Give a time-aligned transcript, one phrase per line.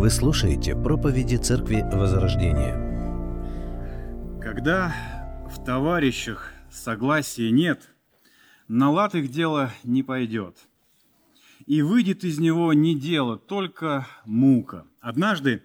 [0.00, 2.72] Вы слушаете проповеди Церкви Возрождения.
[4.40, 4.96] Когда
[5.46, 7.82] в товарищах согласия нет,
[8.66, 10.56] на лад их дело не пойдет.
[11.66, 14.86] И выйдет из него не дело, только мука.
[15.02, 15.62] Однажды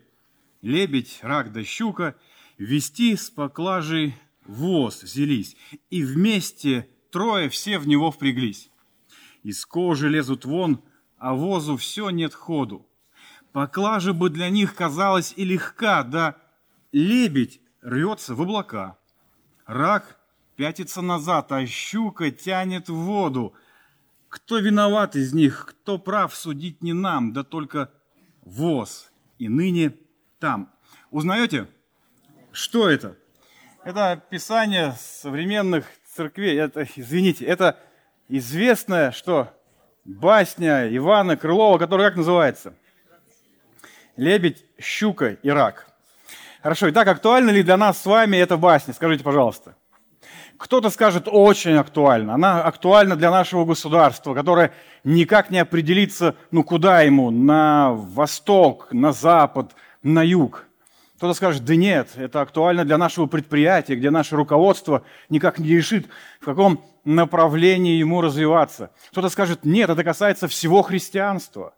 [0.61, 2.17] лебедь, рак да щука
[2.57, 4.15] вести с поклажей
[4.45, 5.55] воз взялись,
[5.89, 8.69] и вместе трое все в него впряглись.
[9.43, 10.83] Из кожи лезут вон,
[11.17, 12.85] а возу все нет ходу.
[13.55, 16.35] Поклажа бы для них казалась и легка, да
[16.91, 18.97] лебедь рвется в облака.
[19.65, 20.19] Рак
[20.57, 23.53] пятится назад, а щука тянет в воду.
[24.27, 27.91] Кто виноват из них, кто прав, судить не нам, да только
[28.41, 29.95] воз и ныне
[30.39, 30.69] там.
[31.09, 31.69] Узнаете,
[32.51, 33.15] что это?
[33.85, 36.57] Это писание современных церквей.
[36.59, 37.79] Это, извините, это
[38.27, 39.57] известная, что
[40.03, 42.75] басня Ивана Крылова, которая как называется?
[44.17, 45.87] Лебедь, щука и рак.
[46.63, 48.93] Хорошо, итак, актуальна ли для нас с вами эта басня?
[48.93, 49.75] Скажите, пожалуйста.
[50.57, 52.33] Кто-то скажет, очень актуальна.
[52.33, 54.71] Она актуальна для нашего государства, которое
[55.03, 60.65] никак не определится, ну куда ему, на восток, на запад, на юг.
[61.17, 66.07] Кто-то скажет, да нет, это актуально для нашего предприятия, где наше руководство никак не решит,
[66.39, 68.91] в каком направлении ему развиваться.
[69.11, 71.73] Кто-то скажет, нет, это касается всего христианства,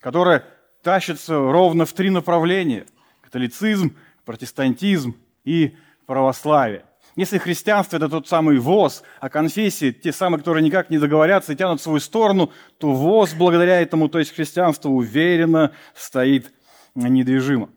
[0.00, 0.44] которое
[0.82, 2.86] тащится ровно в три направления.
[3.22, 5.74] Католицизм, протестантизм и
[6.06, 6.84] православие.
[7.14, 11.56] Если христианство– это тот самый ВОЗ, а конфессии– те самые, которые никак не договорятся и
[11.56, 16.52] тянут в свою сторону, то ВОЗ благодаря этому, то есть христианство, уверенно стоит
[16.94, 17.68] недвижимо.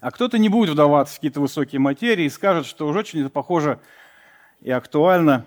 [0.00, 3.30] А кто-то не будет вдаваться в какие-то высокие материи и скажет, что уже очень это
[3.30, 3.80] похоже
[4.60, 5.46] и актуально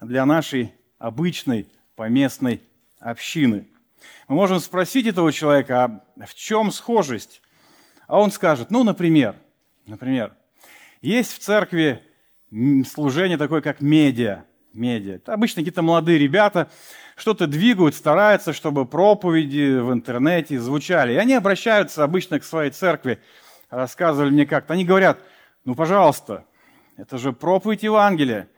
[0.00, 2.62] для нашей обычной поместной
[3.00, 3.66] общины.
[4.28, 7.42] Мы можем спросить этого человека, а в чем схожесть?
[8.06, 9.36] А он скажет, ну, например,
[9.86, 10.34] например,
[11.00, 12.02] есть в церкви
[12.86, 14.44] служение такое, как медиа.
[14.72, 15.16] Медиа.
[15.16, 16.70] Это обычно какие-то молодые ребята
[17.16, 21.12] что-то двигают, стараются, чтобы проповеди в интернете звучали.
[21.12, 23.20] И они обращаются обычно к своей церкви,
[23.68, 24.74] рассказывали мне как-то.
[24.74, 25.20] Они говорят,
[25.64, 26.46] ну, пожалуйста,
[26.96, 28.48] это же проповедь Евангелия.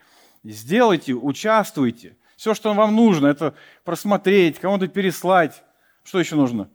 [0.45, 2.17] Сделайте, участвуйте.
[2.43, 3.55] Все, что вам нужно, это
[3.85, 5.63] просмотреть, кому-то переслать.
[6.03, 6.69] Что еще нужно?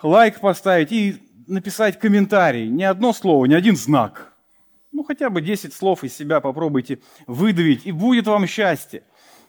[0.00, 2.68] Лайк поставить и написать комментарий.
[2.68, 4.32] Ни одно слово, ни один знак–
[4.92, 9.02] ну, хотя бы 10 слов из себя попробуйте выдавить, и будет вам счастье.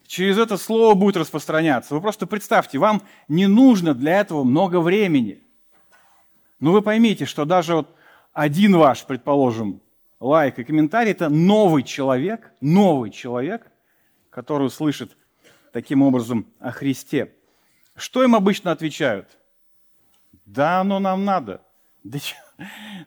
[0.08, 1.94] Через это слово будет распространяться.
[1.94, 5.40] Вы просто представьте, вам не нужно для этого много времени.
[6.60, 7.96] Но вы поймите, что даже вот
[8.34, 9.82] один ваш, предположим,
[10.20, 13.71] лайк и комментарий– это новый человек, новый человек,
[14.32, 15.16] который услышит
[15.72, 17.36] таким образом о Христе.
[17.96, 19.38] Что им обычно отвечают?
[20.46, 21.62] Да, оно нам надо.
[22.04, 22.36] Да что?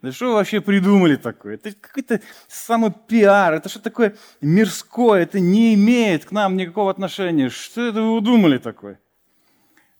[0.03, 1.55] Да вы вообще придумали такое?
[1.55, 7.49] Это какой-то самый пиар, это что такое мирское, это не имеет к нам никакого отношения.
[7.49, 9.01] Что это вы удумали такое?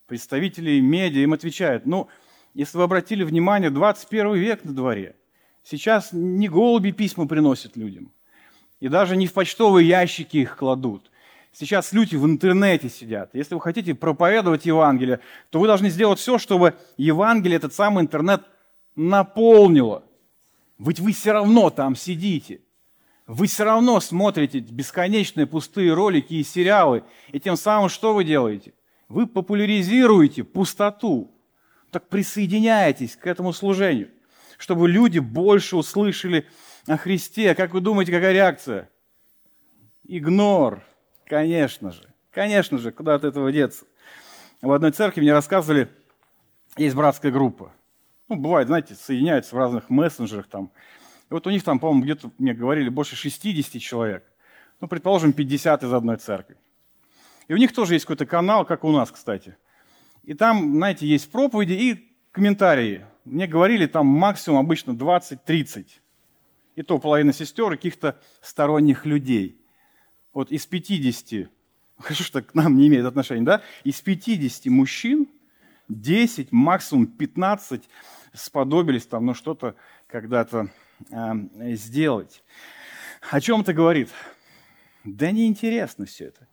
[0.07, 2.09] Представители медиа им отвечают, ну,
[2.53, 5.17] если вы обратили внимание, 21 век на дворе.
[5.63, 8.13] Сейчас не голуби письма приносят людям,
[8.81, 11.11] и даже не в почтовые ящики их кладут.
[11.57, 13.31] Сейчас люди в интернете сидят.
[13.33, 15.21] Если вы хотите проповедовать Евангелие,
[15.51, 18.43] то вы должны сделать все, чтобы Евангелие, этот самый интернет,
[18.97, 20.03] наполнило.
[20.79, 22.61] Ведь вы все равно там сидите.
[23.29, 27.05] Вы все равно смотрите бесконечные пустые ролики и сериалы.
[27.31, 28.75] И тем самым что вы делаете?
[29.09, 31.31] Вы популяризируете пустоту.
[31.93, 34.11] Так присоединяйтесь к этому служению,
[34.59, 36.49] чтобы люди больше услышали
[36.89, 37.55] о Христе.
[37.55, 38.91] Как вы думаете, какая реакция?
[40.03, 40.83] Игнор,
[41.27, 42.03] конечно же.
[42.31, 43.85] Конечно же, куда от этого деться?
[44.63, 45.89] В одной церкви мне рассказывали,
[46.77, 47.73] есть братская группа–
[48.29, 50.71] ну, бывает, знаете, соединяются в разных мессенджерах там.
[51.31, 54.25] И вот у них там, по-моему, где-то мне говорили больше 60 человек.
[54.81, 56.57] Ну, предположим, 50 из одной церкви.
[57.49, 59.57] И у них тоже есть какой-то канал, как у нас, кстати.
[60.23, 63.05] И там, знаете, есть проповеди и комментарии.
[63.25, 65.87] Мне говорили, там максимум обычно 20-30.
[66.77, 69.61] И то половина сестер и каких-то сторонних людей.
[70.35, 71.49] Вот из 50,
[71.99, 73.63] хорошо, что к нам не имеет отношения, да?
[73.85, 75.29] Из 50 мужчин
[75.89, 77.89] 10, максимум 15
[78.35, 79.77] сподобились там, ну, что-то
[80.09, 80.71] когда-то
[81.11, 82.43] э, сделать.
[83.31, 84.11] О чем это говорит?
[85.05, 86.49] Да неинтересно все это.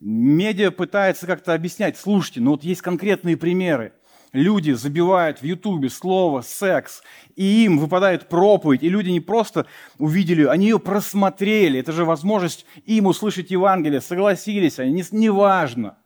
[0.00, 3.92] Медиа пытается как-то объяснять, слушайте, ну вот есть конкретные примеры.
[4.32, 7.02] Люди забивают в Ютубе слово «секс»,
[7.34, 9.66] и им выпадает проповедь, и люди не просто
[9.98, 11.80] увидели, они ее просмотрели.
[11.80, 15.82] Это же возможность им услышать Евангелие, согласились они, неважно.
[15.82, 15.98] Не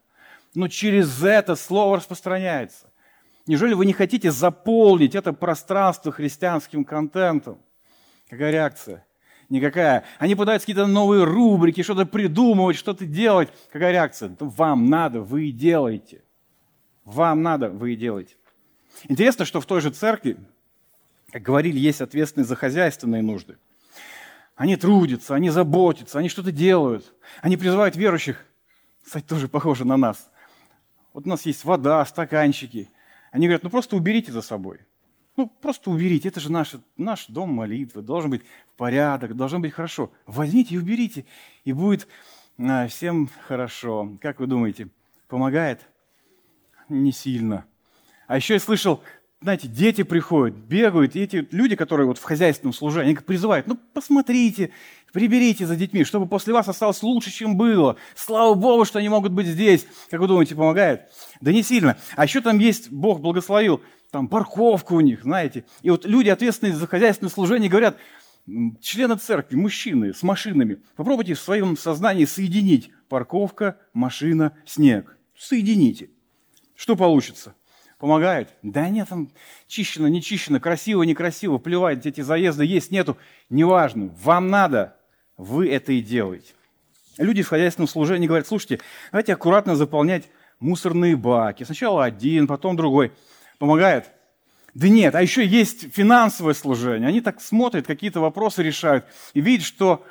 [0.54, 2.90] но через это слово распространяется.
[3.46, 7.58] Неужели вы не хотите заполнить это пространство христианским контентом?
[8.28, 9.04] Какая реакция?
[9.48, 10.04] Никакая.
[10.18, 13.48] Они пытаются какие-то новые рубрики, что-то придумывать, что-то делать.
[13.70, 14.34] Какая реакция?
[14.38, 16.22] Вам надо, вы и делаете.
[17.04, 18.36] Вам надо, вы и делаете.
[19.08, 20.36] Интересно, что в той же церкви,
[21.30, 23.58] как говорили, есть ответственность за хозяйственные нужды.
[24.54, 27.12] Они трудятся, они заботятся, они что-то делают.
[27.40, 28.44] Они призывают верующих,
[29.02, 30.30] кстати, тоже похоже на нас.
[31.12, 32.88] Вот у нас есть вода, стаканчики.
[33.30, 34.80] Они говорят, ну просто уберите за собой.
[35.36, 38.42] Ну, просто уберите, это же наш, наш дом молитвы, должен быть
[38.76, 40.12] порядок, должно быть хорошо.
[40.26, 41.24] Возьмите и уберите,
[41.64, 42.06] и будет
[42.58, 44.18] а, всем хорошо.
[44.20, 44.88] Как вы думаете,
[45.28, 45.88] помогает?
[46.88, 47.64] Не сильно.
[48.26, 49.02] А еще я слышал,
[49.40, 53.76] знаете, дети приходят, бегают, и эти люди, которые вот в хозяйственном служении, они призывают, ну,
[53.92, 54.70] посмотрите,
[55.12, 57.96] приберите за детьми, чтобы после вас осталось лучше, чем было.
[58.14, 59.86] Слава Богу, что они могут быть здесь.
[60.10, 61.02] Как вы думаете, помогает?
[61.40, 61.98] Да не сильно.
[62.16, 65.64] А еще там есть, Бог благословил, там парковка у них, знаете.
[65.82, 67.96] И вот люди, ответственные за хозяйственное служение, говорят,
[68.80, 75.16] члены церкви, мужчины с машинами, попробуйте в своем сознании соединить парковка, машина, снег.
[75.36, 76.10] Соедините.
[76.82, 77.54] Что получится?
[78.00, 78.48] Помогает?
[78.64, 79.30] Да нет, там
[79.68, 83.16] чищено, не чищено, красиво, некрасиво, плевать, эти заезды есть, нету.
[83.50, 84.96] Неважно, вам надо,
[85.36, 86.54] вы это и делаете.
[87.18, 88.80] Люди в хозяйственном служении говорят, слушайте,
[89.12, 90.24] давайте аккуратно заполнять
[90.58, 91.62] мусорные баки.
[91.62, 93.12] Сначала один, потом другой.
[93.60, 94.10] Помогает?
[94.74, 97.08] Да нет, а еще есть финансовое служение.
[97.08, 100.04] Они так смотрят, какие-то вопросы решают и видят, что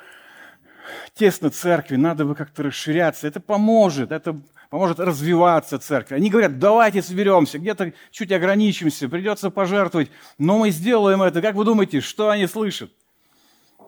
[1.12, 3.26] тесно церкви, надо бы как-то расширяться.
[3.28, 4.40] Это поможет, это
[4.72, 6.14] поможет развиваться церкви.
[6.14, 11.42] Они говорят, давайте соберемся, где-то чуть ограничимся, придется пожертвовать, но мы сделаем это.
[11.42, 12.90] Как вы думаете, что они слышат?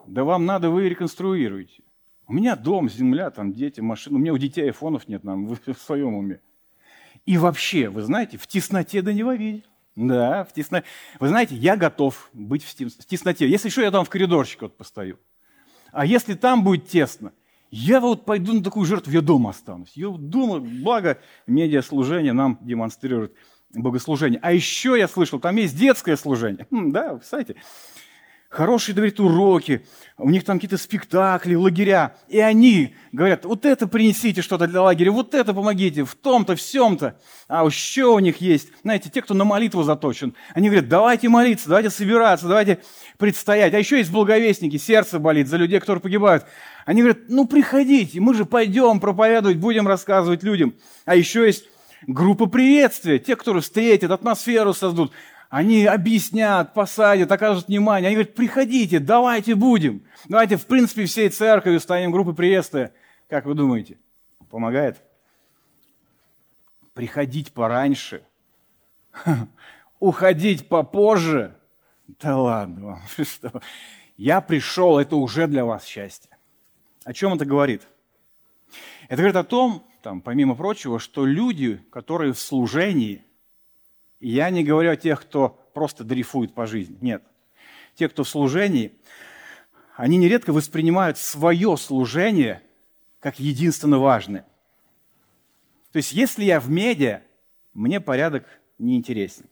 [0.06, 1.82] Да вам надо, вы реконструируете.
[2.26, 4.16] У меня дом, земля, там дети, машины.
[4.16, 6.42] У меня у детей айфонов нет, нам в своем уме.
[7.24, 9.64] И вообще, вы знаете, в тесноте да не во видеть.
[9.96, 10.84] Да, в тесноте.
[11.18, 12.74] Вы знаете, я готов быть в
[13.06, 13.48] тесноте.
[13.48, 15.18] Если что, я там в коридорчике вот постою.
[15.92, 17.32] А если там будет тесно–
[17.76, 19.92] я вот пойду на такую жертву, я дома останусь.
[19.96, 21.18] Я дома, благо,
[21.48, 23.34] медиаслужение нам демонстрирует
[23.74, 24.38] богослужение.
[24.44, 26.68] А еще я слышал, там есть детское служение.
[26.70, 27.56] Хм, да, кстати,
[28.54, 29.84] хорошие, говорит, уроки,
[30.16, 32.16] у них там какие-то спектакли, лагеря.
[32.28, 36.60] И они говорят, вот это принесите что-то для лагеря, вот это помогите, в том-то, в
[36.60, 37.18] сем-то.
[37.48, 40.34] А еще у них есть, знаете, те, кто на молитву заточен.
[40.54, 42.78] Они говорят, давайте молиться, давайте собираться, давайте
[43.18, 43.74] предстоять.
[43.74, 46.44] А еще есть благовестники, сердце болит за людей, которые погибают.
[46.86, 50.74] Они говорят, ну приходите, мы же пойдем проповедовать, будем рассказывать людям.
[51.04, 51.64] А еще есть
[52.06, 55.12] группа приветствия, те, которые встретят, атмосферу создадут.
[55.54, 58.08] Они объяснят, посадят, окажут внимание.
[58.08, 60.02] Они говорят, приходите, давайте будем.
[60.28, 62.92] Давайте, в принципе, всей церковью станем группой приветствия.
[63.28, 64.00] Как вы думаете,
[64.50, 65.00] помогает?
[66.92, 68.24] Приходить пораньше,
[70.00, 71.56] уходить попозже.
[72.18, 73.62] Да ладно вам, что?
[74.16, 76.36] Я пришел, это уже для вас счастье.
[77.04, 77.82] О чем это говорит?
[79.04, 83.24] Это говорит о том, там, помимо прочего, что люди, которые в служении,
[84.20, 87.22] я не говорю о тех, кто просто дрейфует по жизни, нет.
[87.94, 88.92] Те, кто в служении,
[89.96, 92.62] они нередко воспринимают свое служение
[93.20, 94.44] как единственно важное.
[95.92, 97.22] То есть, если я в медиа,
[97.72, 98.46] мне порядок
[98.78, 99.46] не интересен.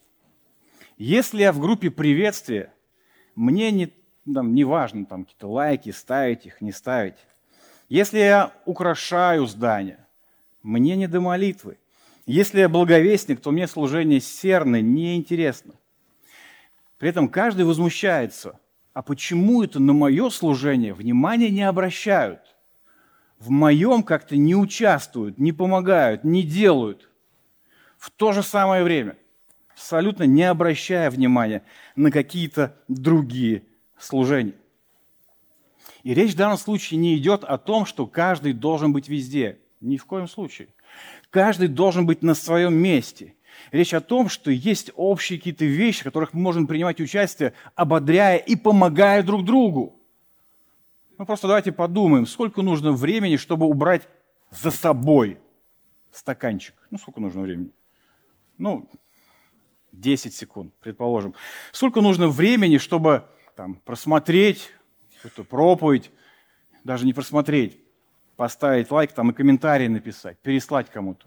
[0.99, 2.73] Если я в группе приветствия,
[3.35, 3.93] мне не,
[4.33, 7.17] там, не важно там, какие-то лайки, ставить их, не ставить.
[7.89, 10.07] Если я украшаю здание,
[10.63, 11.79] мне не до молитвы.
[12.27, 15.75] Если я благовестник, то мне служение серны неинтересно.
[16.99, 18.61] При этом каждый возмущается.
[18.95, 22.41] А почему это на мое служение внимания не обращают?
[23.39, 27.09] В моем как-то не участвуют, не помогают, не делают.
[27.99, 29.17] В то же самое время,
[29.73, 31.65] абсолютно не обращая внимания
[31.97, 33.65] на какие-то другие
[33.99, 34.55] служения.
[36.03, 39.59] И речь в данном случае не идет о том, что каждый должен быть везде.
[39.81, 40.69] Ни в коем случае.
[41.33, 43.35] Каждый должен быть на своем месте.
[43.71, 48.37] Речь о том, что есть общие какие-то вещи, в которых мы можем принимать участие, ободряя
[48.37, 49.99] и помогая друг другу.
[51.17, 54.07] Ну просто давайте подумаем, сколько нужно времени, чтобы убрать
[54.51, 55.39] за собой
[56.11, 56.75] стаканчик.
[56.91, 57.71] Ну сколько нужно времени?
[58.59, 58.91] Ну,
[59.93, 61.35] 10 секунд, предположим.
[61.73, 63.25] Сколько нужно времени, чтобы
[63.57, 64.69] там, просмотреть
[65.23, 66.11] какую-то проповедь,
[66.85, 67.82] даже не просмотреть,
[68.43, 71.27] поставить лайк там и комментарий написать, переслать кому-то.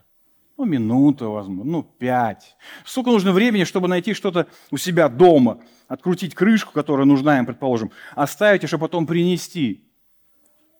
[0.57, 2.57] Ну, минута, возможно, ну, пять.
[2.83, 7.91] Сколько нужно времени, чтобы найти что-то у себя дома, открутить крышку, которая нужна им, предположим,
[8.15, 9.85] оставить и чтобы потом принести?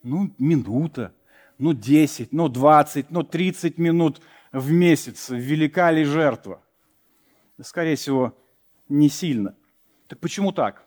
[0.03, 1.13] Ну, минута,
[1.57, 5.29] ну, 10, ну, 20, ну, 30 минут в месяц.
[5.29, 6.61] Велика ли жертва?
[7.61, 8.37] Скорее всего,
[8.89, 9.55] не сильно.
[10.09, 10.83] Так почему так?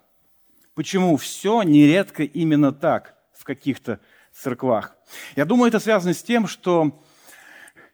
[0.75, 3.99] Почему все нередко именно так в каких-то
[4.39, 4.97] церквах?
[5.37, 7.03] Я думаю, это связано с тем, что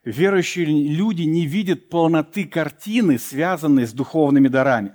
[0.05, 4.95] верующие люди не видят полноты картины, связанной с духовными дарами.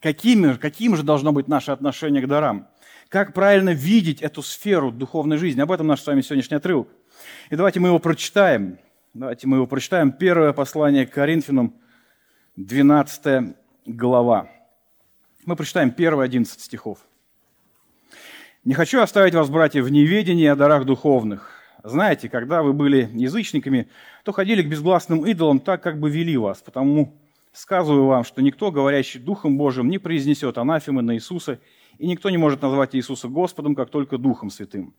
[0.00, 2.68] Какими, каким же должно быть наше отношение к дарам?
[3.08, 5.60] Как правильно видеть эту сферу духовной жизни?
[5.60, 6.88] Об этом наш с вами сегодняшний отрывок.
[7.50, 8.78] И давайте мы его прочитаем.
[9.14, 10.10] Давайте мы его прочитаем.
[10.10, 11.74] Первое послание к Коринфянам,
[12.56, 13.54] 12
[13.86, 14.48] глава.
[15.44, 16.98] Мы прочитаем первые 11 стихов.
[18.64, 21.50] «Не хочу оставить вас, братья, в неведении о дарах духовных.
[21.82, 23.88] Знаете, когда вы были язычниками,
[24.22, 26.62] то ходили к безгласным идолам так, как бы вели вас.
[26.62, 27.12] Потому
[27.52, 31.58] сказываю вам, что никто, говорящий Духом Божиим, не произнесет анафемы на Иисуса,
[31.98, 34.94] и никто не может назвать Иисуса Господом, как только Духом Святым.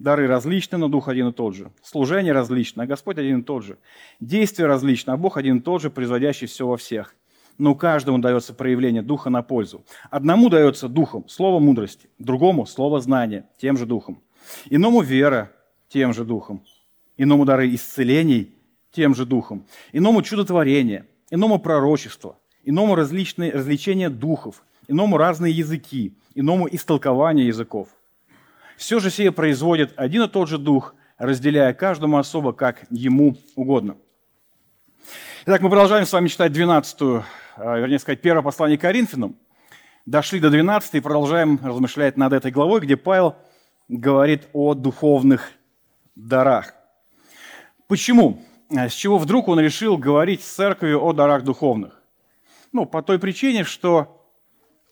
[0.00, 1.70] Дары различны, но Дух один и тот же.
[1.84, 3.78] Служение различно, а Господь один и тот же.
[4.18, 7.14] Действия различны, а Бог один и тот же, производящий все во всех.
[7.58, 9.84] Но каждому дается проявление Духа на пользу.
[10.10, 14.22] Одному дается Духом слово мудрости, другому слово знания, тем же Духом.
[14.70, 15.52] Иному вера,
[15.88, 16.64] тем же Духом.
[17.16, 18.54] Иному дары исцелений,
[18.90, 19.66] тем же Духом.
[19.92, 27.88] Иному чудотворение, иному пророчество, иному различные развлечения духов, иному разные языки, иному истолкование языков–
[28.76, 33.96] все же сие производит один и тот же Дух, разделяя каждому особо, как ему угодно.
[35.46, 37.24] Итак, мы продолжаем с вами читать 12,
[37.56, 39.36] а, вернее сказать, первое послание Коринфянам.
[40.06, 43.36] Дошли до 12 и продолжаем размышлять над этой главой, где Павел
[43.88, 45.50] говорит о духовных
[46.14, 46.74] дарах.
[47.88, 48.42] Почему?
[48.70, 52.00] С чего вдруг он решил говорить с церковью о дарах духовных?
[52.72, 54.26] Ну, по той причине, что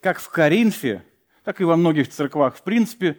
[0.02, 1.02] как в Коринфе,
[1.45, 3.19] так и во многих церквах, в принципе,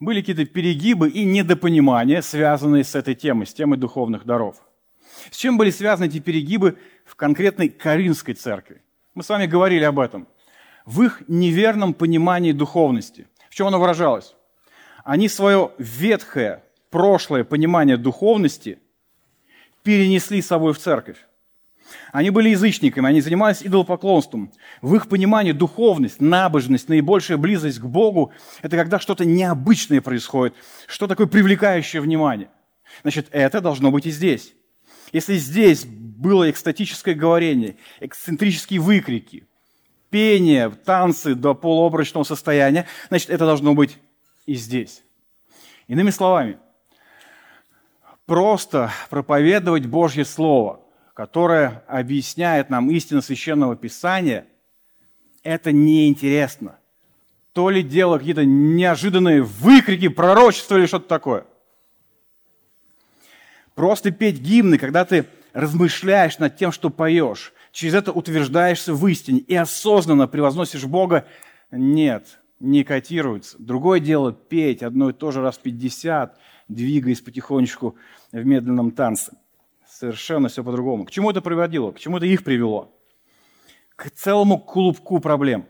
[0.00, 4.62] были какие-то перегибы и недопонимания, связанные с этой темой, с темой духовных даров.
[5.30, 8.82] С чем были связаны эти перегибы в конкретной Каринской церкви?
[9.14, 10.28] Мы с вами говорили об этом.
[10.84, 13.26] В их неверном понимании духовности.
[13.50, 14.34] В чем оно выражалось?
[15.04, 18.78] Они свое ветхое, прошлое понимание духовности
[19.82, 21.18] перенесли с собой в церковь.
[22.12, 24.52] Они были язычниками, они занимались идолопоклонством.
[24.82, 28.32] В их понимании духовность, набожность, наибольшая близость к Богу–
[28.62, 30.54] это когда что-то необычное происходит,
[30.86, 32.50] что такое привлекающее внимание.
[33.02, 34.54] Значит, это должно быть и здесь.
[35.12, 39.46] Если здесь было экстатическое говорение, эксцентрические выкрики,
[40.10, 43.98] пение, танцы до полуобрачного состояния, значит, это должно быть
[44.46, 45.02] и здесь.
[45.86, 46.58] Иными словами,
[48.26, 50.80] просто проповедовать Божье Слово–
[51.18, 54.46] которая объясняет нам истину Священного Писания,
[55.42, 56.78] это неинтересно.
[57.52, 61.44] То ли дело какие-то неожиданные выкрики, пророчества или что-то такое.
[63.78, 69.38] Просто петь гимны, когда ты размышляешь над тем, что поешь, через это утверждаешься в истине
[69.38, 71.26] и осознанно превозносишь Бога,
[71.70, 73.54] нет, не котируется.
[73.60, 77.94] Другое дело петь одно и то же раз 50, двигаясь потихонечку
[78.32, 79.34] в медленном танце–
[79.88, 81.04] Совершенно все по-другому.
[81.04, 81.92] К чему это приводило?
[81.92, 82.92] К чему это их привело?
[83.94, 85.66] К целому клубку проблем.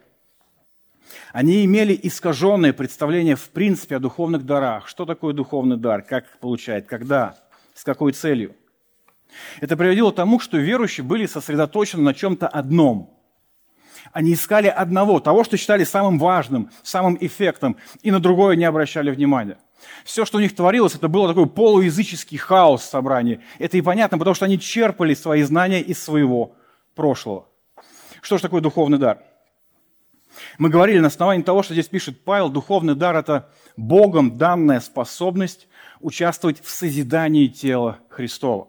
[1.34, 4.88] Они имели искаженное представление в принципе о духовных дарах.
[4.88, 6.00] Что такое духовный дар?
[6.00, 6.86] Как получает?
[6.86, 7.36] Когда?
[7.78, 8.56] С какой целью?
[9.60, 13.16] Это приводило к тому, что верующие были сосредоточены на чем-то одном.
[14.12, 19.12] Они искали одного, того, что считали самым важным, самым эффектом, и на другое не обращали
[19.12, 19.58] внимания.
[20.04, 23.42] Все, что у них творилось, это было такой полуязыческий хаос в собрании.
[23.60, 26.56] Это и понятно, потому что они черпали свои знания из своего
[26.96, 27.46] прошлого.
[28.22, 29.22] Что же такое духовный дар?
[30.58, 35.68] Мы говорили на основании того, что здесь пишет Павел, духовный дар– это Богом данная способность
[36.00, 38.68] участвовать в созидании тела Христова.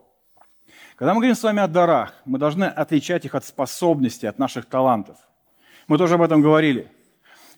[0.95, 4.65] Когда мы говорим с вами о дарах, мы должны отличать их от способностей, от наших
[4.65, 5.17] талантов.
[5.87, 6.87] Мы тоже об этом говорили–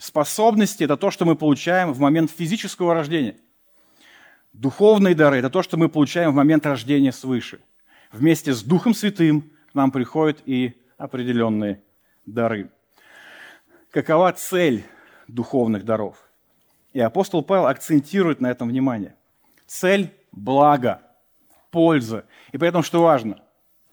[0.01, 3.38] Способности– это то, что мы получаем в момент физического рождения.
[4.51, 7.60] Духовные дары– это то, что мы получаем в момент рождения свыше.
[8.12, 11.84] Вместе с Духом Святым к нам приходят и определенные
[12.25, 12.72] дары.
[13.92, 14.84] Какова цель
[15.28, 16.18] духовных даров?
[16.94, 19.13] И апостол Павел акцентирует на этом внимание.
[19.72, 21.01] Цель– благо,
[21.70, 22.25] польза.
[22.51, 23.42] И поэтому, что важно,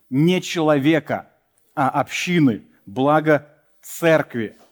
[0.09, 1.29] не человека,
[1.75, 3.47] а общины, благо
[3.81, 4.57] церкви–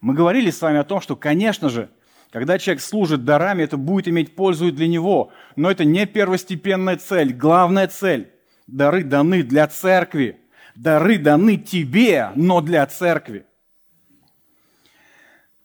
[0.00, 1.90] мы говорили с вами о том, что, конечно же,
[2.30, 5.32] когда человек служит дарами, это будет иметь пользу и для него.
[5.56, 7.32] Но это не первостепенная цель.
[7.32, 8.30] Главная цель–
[8.68, 10.40] дары даны для церкви.
[10.76, 13.46] Дары даны тебе, но для церкви.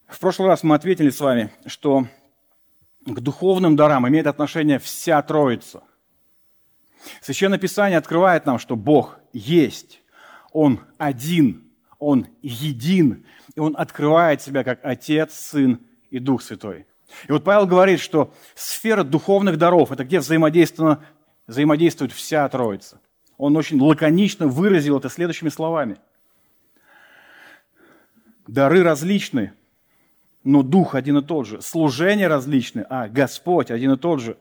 [0.07, 2.07] В прошлый раз мы ответили с вами, что
[3.05, 5.83] к духовным дарам имеет отношение вся Троица.
[7.21, 10.01] Священное Писание открывает нам, что Бог есть.
[10.51, 11.69] Он один,
[11.99, 16.87] Он един, и Он открывает себя как Отец, Сын и Дух Святой.
[17.27, 22.99] И вот Павел говорит, что сфера духовных даров– это где взаимодействует, вся Троица.
[23.37, 25.97] Он очень лаконично выразил это следующими словами.
[28.47, 29.53] Дары различны,
[30.45, 31.61] но Дух один и тот же.
[31.61, 34.37] Служения различны, а Господь один и тот же.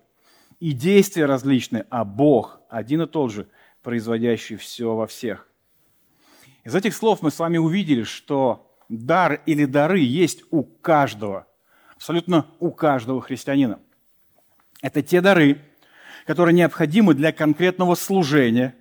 [0.61, 3.49] И действия различны, а Бог один и тот же,
[3.83, 5.49] производящий все во всех.
[6.63, 11.47] Из этих слов мы с вами увидели, что дар или дары есть у каждого,
[11.97, 13.81] абсолютно у каждого христианина.
[14.83, 15.63] Это те дары,
[16.27, 18.75] которые необходимы для конкретного служения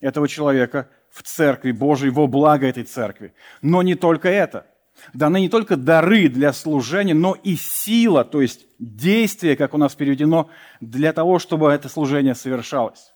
[0.00, 3.32] этого человека в церкви Божией, во благо этой церкви.
[3.62, 4.66] Но не только это.
[5.12, 9.94] Даны не только дары для служения, но и сила, то есть действие, как у нас
[9.94, 10.48] переведено,
[10.80, 13.12] для того, чтобы это служение совершалось.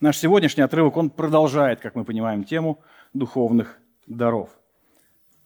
[0.00, 2.82] Наш сегодняшний отрывок, он продолжает, как мы понимаем, тему
[3.14, 4.50] духовных даров.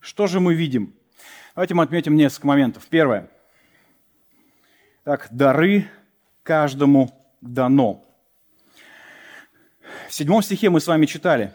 [0.01, 0.95] Что же мы видим?
[1.55, 2.87] Давайте мы отметим несколько моментов.
[2.89, 3.29] Первое.
[5.05, 5.87] Так, дары
[6.43, 8.05] каждому дано.
[10.09, 11.53] В седьмом стихе мы с вами читали,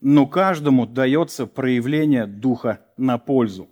[0.00, 3.68] но каждому дается проявление Духа на пользу.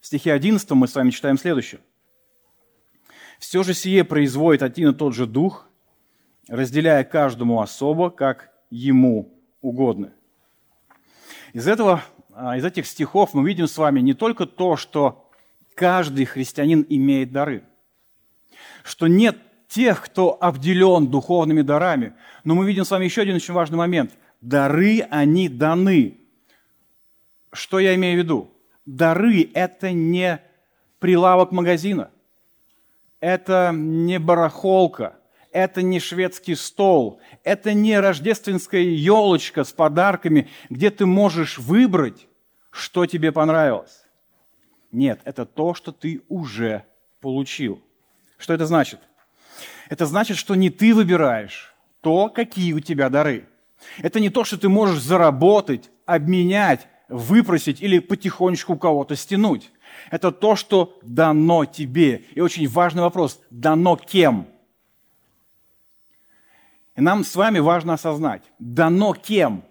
[0.00, 1.80] В стихе 11 мы с вами читаем следующее.
[3.38, 5.68] «Все же сие производит один и тот же Дух,
[6.48, 10.12] разделяя каждому особо, как ему угодно».
[11.52, 15.30] Из, этого, а, из этих стихов мы видим с вами не только то, что
[15.74, 17.64] каждый христианин имеет дары,
[18.84, 19.36] что нет
[19.68, 22.14] тех, кто обделен духовными дарами.
[22.44, 24.12] Но мы видим с вами еще один очень важный момент.
[24.40, 26.18] Дары, они даны.
[27.52, 28.50] Что я имею в виду?
[28.86, 30.40] Дары– это не
[30.98, 32.10] прилавок магазина.
[33.20, 35.16] Это не барахолка.
[35.52, 37.20] Это не шведский стол.
[37.44, 42.28] Это не рождественская елочка с подарками, где ты можешь выбрать,
[42.70, 44.04] что тебе понравилось.
[44.92, 46.84] Нет, это то, что ты уже
[47.20, 47.82] получил.
[48.38, 49.00] Что это значит?
[49.88, 53.46] Это значит, что не ты выбираешь то, какие у тебя дары.
[53.98, 59.70] Это не то, что ты можешь заработать, обменять, выпросить или потихонечку у кого-то стянуть.
[60.10, 62.24] Это то, что дано тебе.
[62.34, 64.46] И очень важный вопрос, дано кем?
[66.96, 69.64] И нам с вами важно осознать, дано кем?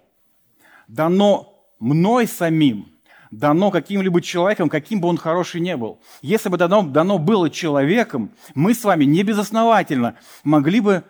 [0.88, 2.90] Дано мной самим
[3.30, 6.00] дано каким-либо человеком, каким бы он хороший не был.
[6.22, 11.04] Если бы дано, дано было человеком, мы с вами не безосновательно могли бы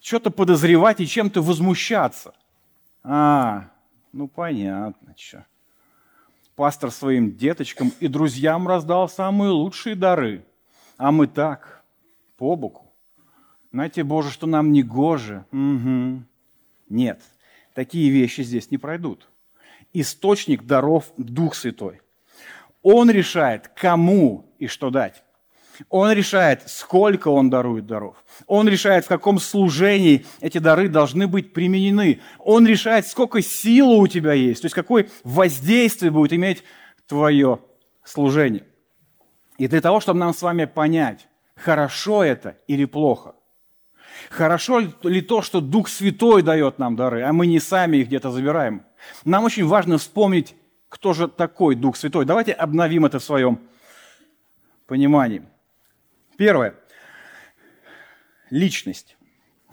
[0.00, 2.34] что-то подозревать и чем-то возмущаться.
[3.02, 3.70] А,
[4.12, 5.46] ну понятно, что.
[6.54, 10.44] Пастор своим деточкам и друзьям раздал самые лучшие дары,
[10.96, 11.84] а мы так,
[12.38, 12.90] по боку.
[13.72, 15.44] Знаете, Боже, что нам не гоже.
[15.52, 16.22] Угу.
[16.88, 17.20] Нет,
[17.74, 19.28] такие вещи здесь не пройдут
[20.00, 22.00] источник даров Дух Святой.
[22.82, 25.22] Он решает, кому и что дать.
[25.88, 28.16] Он решает, сколько он дарует даров.
[28.46, 32.20] Он решает, в каком служении эти дары должны быть применены.
[32.38, 36.62] Он решает, сколько силы у тебя есть, то есть какое воздействие будет иметь
[37.06, 37.60] твое
[38.04, 38.64] служение.
[39.58, 43.34] И для того, чтобы нам с вами понять, хорошо это или плохо,
[44.30, 48.30] хорошо ли то, что Дух Святой дает нам дары, а мы не сами их где-то
[48.30, 48.82] забираем–
[49.24, 50.54] нам очень важно вспомнить,
[50.88, 52.24] кто же такой Дух Святой.
[52.24, 53.60] Давайте обновим это в своем
[54.86, 55.42] понимании.
[56.36, 56.74] Первое.
[58.50, 59.16] Личность.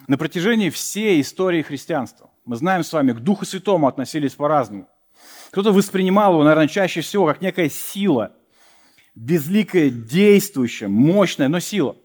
[0.08, 4.88] На протяжении всей истории христианства мы знаем с вами, к Духу Святому относились по-разному.
[5.52, 8.34] Кто-то воспринимал его, наверное, чаще всего как некая сила,
[9.15, 11.95] безликая, действующая, мощная, но сила.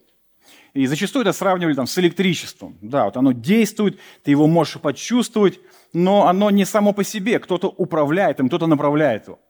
[0.74, 2.76] И зачастую это сравнивали там, с электричеством.
[2.82, 5.60] Да, вот оно действует, ты его можешь почувствовать,
[5.92, 7.38] но оно не само по себе.
[7.38, 9.40] Кто-то управляет им, кто-то направляет его.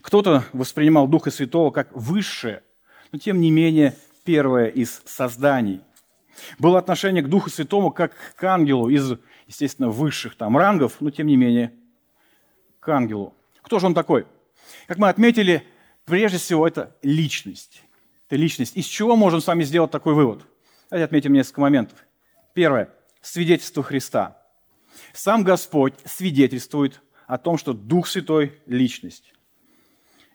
[0.00, 2.62] Кто-то воспринимал Духа Святого как высшее,
[3.12, 3.94] но тем не менее
[4.24, 5.80] первое из созданий.
[6.58, 9.14] Было отношение к Духу Святому как к ангелу из,
[9.46, 11.72] естественно, высших там рангов, но тем не менее
[12.80, 13.34] к ангелу.
[13.62, 14.26] Кто же он такой?
[14.86, 15.64] Как мы отметили,
[16.04, 17.82] прежде всего это личность.
[18.26, 18.76] Это личность.
[18.76, 20.44] Из чего можем с вами сделать такой вывод?
[20.90, 21.98] Давайте отметим несколько моментов.
[22.54, 22.90] Первое.
[23.20, 24.42] Свидетельство Христа.
[25.12, 29.34] Сам Господь свидетельствует о том, что Дух Святой– личность.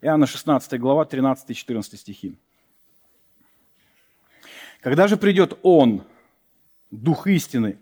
[0.02, 2.38] Иоанна 16 глава, 13-14 стихи.
[4.84, 6.04] «Когда же придет Он,
[6.92, 7.80] Дух истины,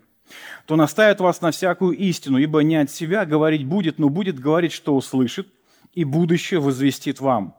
[0.64, 4.72] то наставит вас на всякую истину, ибо не от себя говорить будет, но будет говорить,
[4.72, 5.48] что услышит,
[5.92, 7.54] и будущее возвестит вам.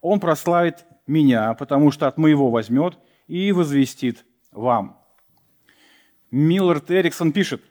[0.00, 4.98] Он прославит меня, потому что от моего возьмет и возвестит вам».
[6.32, 7.62] Миллард Эриксон пишет,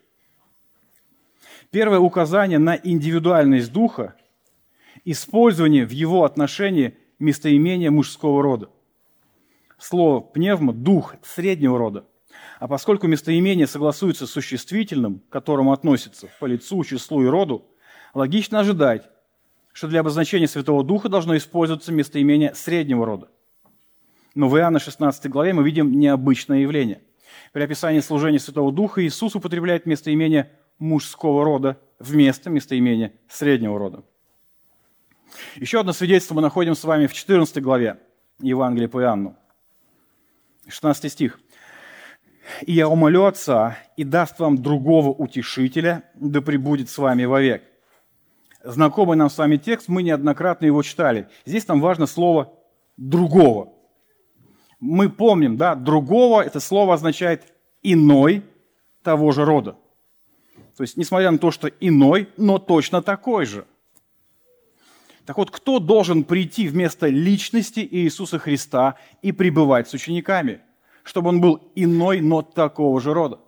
[1.71, 4.15] первое указание на индивидуальность духа–
[5.05, 8.69] использование в его отношении местоимения мужского рода.
[9.81, 12.05] Слово «пневма»– дух среднего рода.
[12.59, 17.65] А поскольку местоимение согласуется с существительным, к которому относится по лицу, числу и роду,
[18.13, 19.09] логично ожидать,
[19.73, 23.29] что для обозначения Святого Духа должно использоваться местоимение среднего рода.
[24.35, 27.01] Но в Иоанна 16 главе мы видим необычное явление.
[27.51, 34.03] При описании служения Святого Духа Иисус употребляет местоимение мужского рода вместо местоимения среднего рода.
[35.55, 37.97] Еще одно свидетельство мы находим с вами в 14 главе
[38.41, 39.37] Евангелия по Иоанну.
[40.67, 41.39] 16 стих.
[42.65, 47.63] «И я умолю Отца, и даст вам другого утешителя, да пребудет с вами вовек».
[48.63, 51.27] Знакомый нам с вами текст, мы неоднократно его читали.
[51.45, 52.53] Здесь нам важно слово
[52.97, 53.73] «другого».
[54.79, 58.43] Мы помним, да, «другого»– это слово означает «иной»
[59.03, 59.77] того же рода.
[60.77, 63.65] То есть, несмотря на то, что иной, но точно такой же.
[65.25, 70.61] Так вот, кто должен прийти вместо личности Иисуса Христа и пребывать с учениками,
[71.03, 73.39] чтобы он был иной, но такого же рода?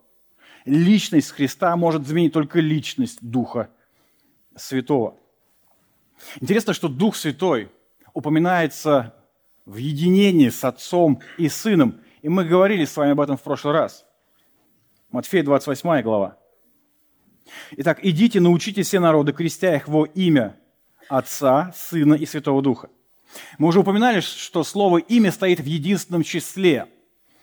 [0.65, 3.69] Личность Христа может заменить только личность Духа
[4.55, 5.17] Святого.
[6.39, 7.69] Интересно, что Дух Святой
[8.13, 9.15] упоминается
[9.65, 11.99] в единении с Отцом и Сыном.
[12.21, 14.05] И мы говорили с вами об этом в прошлый раз.
[15.11, 16.37] Матфея 28 глава.
[17.71, 20.57] Итак, идите, научите все народы, крестя их во имя
[21.17, 22.89] Отца, Сына и Святого Духа.
[23.59, 26.87] Мы уже упоминали, что слово «имя» стоит в единственном числе.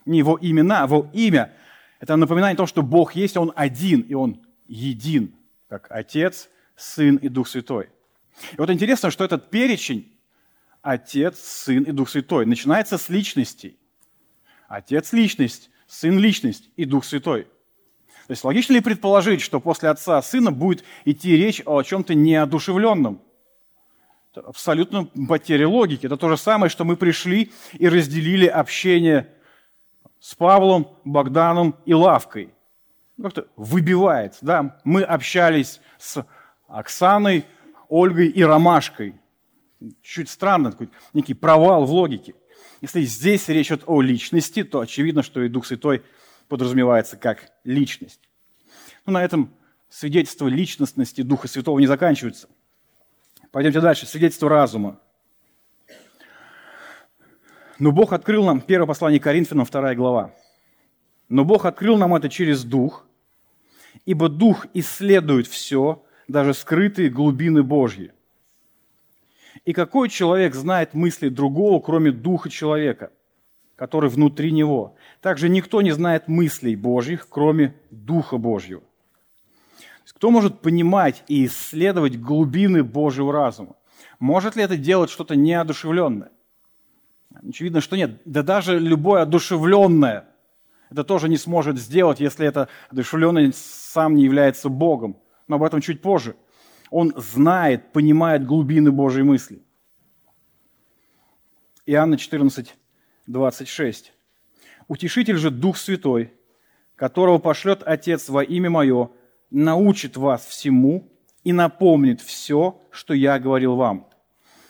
[0.05, 1.53] Не его имена, а его имя.
[2.01, 5.35] Это напоминание о том, что Бог есть, Он один, и Он един,
[5.69, 7.91] как Отец, Сын и Дух Святой.
[8.53, 10.19] И вот интересно, что этот перечень
[10.83, 13.79] Отец, Сын и Дух Святой начинается с личностей.
[14.67, 17.47] Отец– личность, Сын– личность и Дух Святой–
[18.27, 23.21] то есть логично ли предположить, что после отца сына будет идти речь о чем-то неодушевленном?
[24.35, 26.07] Абсолютно потеря логики.
[26.07, 29.29] Это то же самое, что мы пришли и разделили общение
[30.21, 32.55] с Павлом, Богданом и Лавкой.
[33.17, 34.39] Ну, как-то выбивает.
[34.41, 34.79] Да?
[34.85, 36.25] Мы общались с
[36.69, 37.45] Оксаной,
[37.89, 39.15] Ольгой и Ромашкой.
[40.03, 42.35] Чуть странно, такой некий провал в логике.
[42.81, 46.03] Если здесь речь идет о личности, то очевидно, что и Дух Святой–
[46.51, 48.21] подразумевается как личность.
[49.07, 49.55] Но на этом
[49.89, 52.49] свидетельство личностности Духа Святого не заканчивается.
[53.53, 54.07] Пойдемте дальше.
[54.07, 54.99] Свидетельство разума.
[57.79, 60.35] Но Бог открыл нам, первое послание Коринфянам, вторая глава.
[61.29, 63.07] Но Бог открыл нам это через Дух,
[64.05, 68.13] ибо Дух исследует все, даже скрытые глубины Божьи.
[69.65, 73.13] И какой человек знает мысли другого, кроме Духа человека–
[73.81, 74.95] который внутри него.
[75.23, 78.83] Также никто не знает мыслей Божьих, кроме Духа Божьего.
[80.15, 83.77] Кто может понимать и исследовать глубины Божьего разума?
[84.19, 86.31] Может ли это делать что-то неодушевленное?
[87.49, 88.21] Очевидно, что нет.
[88.25, 90.31] Да даже любое одушевленное
[90.91, 95.17] это тоже не сможет сделать, если это одушевленный сам не является Богом.
[95.47, 96.37] Но об этом чуть позже.
[96.91, 99.63] Он знает, понимает глубины Божьей мысли.
[101.87, 102.75] Иоанна 14,
[103.27, 104.13] 26.
[104.89, 106.33] «Утешитель же Дух Святой,
[106.97, 109.11] которого пошлет Отец во имя Мое,
[109.51, 111.09] научит вас всему
[111.45, 114.09] и напомнит все, что я говорил вам».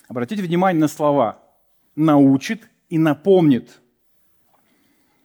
[0.09, 1.43] Обратите внимание на слова
[1.95, 3.81] «научит» и «напомнит».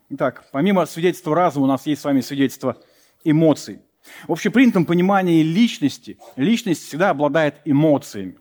[0.09, 2.77] Итак, помимо свидетельства разума, у нас есть с вами свидетельство
[3.23, 3.81] эмоций.
[4.27, 8.37] В общепринятом понимании личности, личность всегда обладает эмоциями.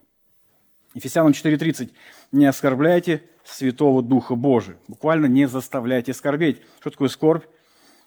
[0.94, 1.90] Ефесянам 4.30.
[2.32, 4.76] «Не оскорбляйте Святого Духа Божия».
[4.88, 6.60] Буквально не заставляйте скорбеть.
[6.80, 7.44] Что такое скорбь?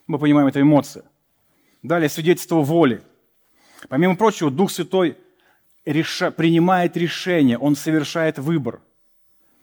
[0.06, 1.04] Мы понимаем, это эмоция.
[1.82, 3.02] Далее, свидетельство воли.
[3.88, 5.16] Помимо прочего, Дух Святой
[5.84, 6.30] реша...
[6.30, 8.80] принимает решение, Он совершает выбор.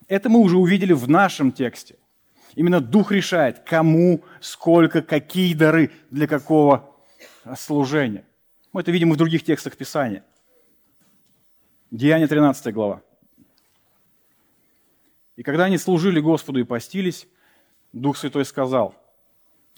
[0.08, 1.98] Это мы уже увидели в нашем тексте.
[2.56, 6.96] Именно Дух решает, кому, сколько, какие дары, для какого
[7.58, 8.26] служения.
[8.72, 10.24] Мы это видим и в других текстах Писания.
[11.92, 13.02] Деяние 13 глава.
[15.36, 17.28] И когда они служили Господу и постились,
[17.92, 18.96] Дух Святой сказал,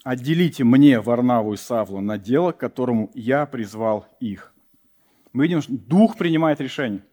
[0.03, 4.53] «Отделите мне Варнаву и Савлу на дело, к которому я призвал их».
[5.33, 7.03] Мы видим, что Дух принимает решение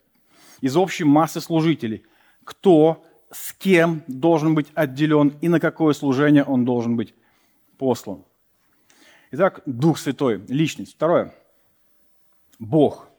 [0.61, 2.05] из общей массы служителей,
[2.44, 7.14] кто с кем должен быть отделен и на какое служение он должен быть
[7.79, 8.25] послан.
[9.33, 10.94] Итак, Дух Святой, личность.
[10.94, 11.35] Второе.
[12.59, 13.09] Бог–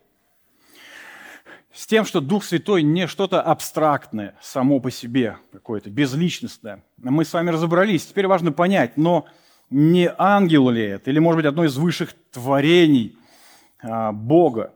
[1.76, 6.86] с тем, что Дух Святой не что-то абстрактное само по себе, какое-то безличностное.
[6.98, 8.06] Мы с вами разобрались.
[8.06, 9.28] Теперь важно понять, но
[9.70, 11.10] Не ангел ли это?
[11.10, 13.18] Или, может быть, одно из высших творений
[13.82, 14.74] а, Бога?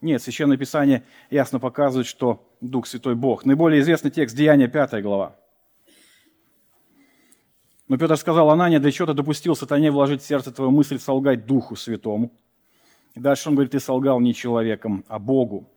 [0.00, 3.44] Нет, Священное Писание ясно показывает, что Дух Святой Бог.
[3.44, 5.36] Наиболее известный текст Деяния 5 глава.
[7.88, 11.46] Но Петр сказал, Анания, для чего ты допустил сатане вложить в сердце твою мысль солгать
[11.46, 12.32] Духу Святому?
[13.14, 15.70] И дальше он говорит, ты солгал не человеком, а Богу.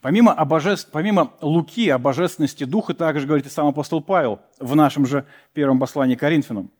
[0.00, 0.90] Помимо, о божеств...
[0.92, 5.78] Помимо Луки о божественности Духа, также говорит и сам апостол Павел в нашем же первом
[5.78, 6.70] послании к Коринфянам.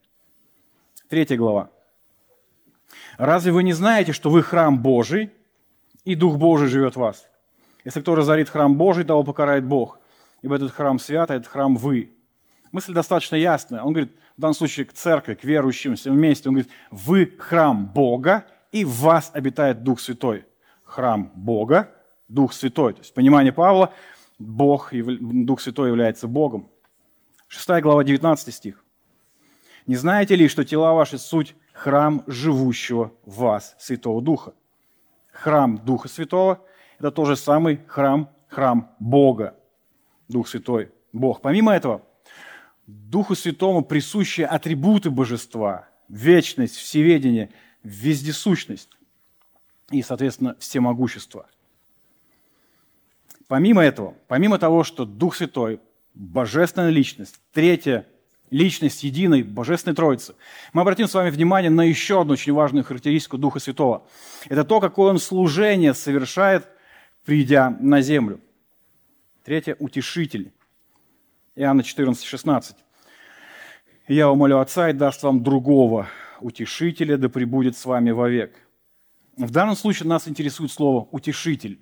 [1.07, 1.69] Третья глава.
[3.17, 5.31] «Разве вы не знаете, что вы храм Божий,
[6.03, 7.27] и Дух Божий живет в вас?
[7.83, 9.99] Если кто разорит храм Божий, того покарает Бог,
[10.41, 12.11] ибо этот храм свят, а этот храм вы».
[12.71, 13.83] Мысль достаточно ясная.
[13.83, 17.85] Он говорит, в данном случае к церкви, к верующим всем вместе, он говорит, вы храм
[17.85, 20.45] Бога, и в вас обитает Дух Святой.
[20.83, 21.91] Храм Бога,
[22.27, 22.93] Дух Святой.
[22.93, 23.93] То есть понимание Павла,
[24.39, 26.67] Бог, Дух Святой является Богом.
[27.47, 28.84] 6 глава, 19 стих.
[29.87, 34.53] «Не знаете ли, что тела ваши суть храм живущего в вас Святого Духа?»
[35.31, 36.65] Храм Духа Святого–
[36.99, 39.55] это тот же самый храм, храм Бога,
[40.29, 41.41] Дух Святой, Бог.
[41.41, 42.01] Помимо этого,
[42.87, 47.51] Духу Святому присущи атрибуты божества, вечность, всеведение,
[47.83, 48.89] вездесущность
[49.91, 51.47] и, соответственно, всемогущество.
[53.47, 55.79] Помимо этого, помимо того, что Дух Святой–
[56.13, 58.07] божественная личность, третья
[58.55, 60.35] личность единой Божественной Троицы,
[60.71, 64.07] мы обратим с вами внимание на еще одну очень важную характеристику Духа Святого.
[64.47, 66.67] Это то, какое Он служение совершает,
[67.25, 68.39] придя на землю.
[69.43, 70.53] Третье– утешитель.
[71.55, 72.77] Иоанна 14, 16.
[74.07, 76.07] «Я умолю Отца и даст вам другого
[76.39, 78.55] утешителя, да пребудет с вами вовек».
[79.35, 81.81] В данном случае нас интересует слово «утешитель».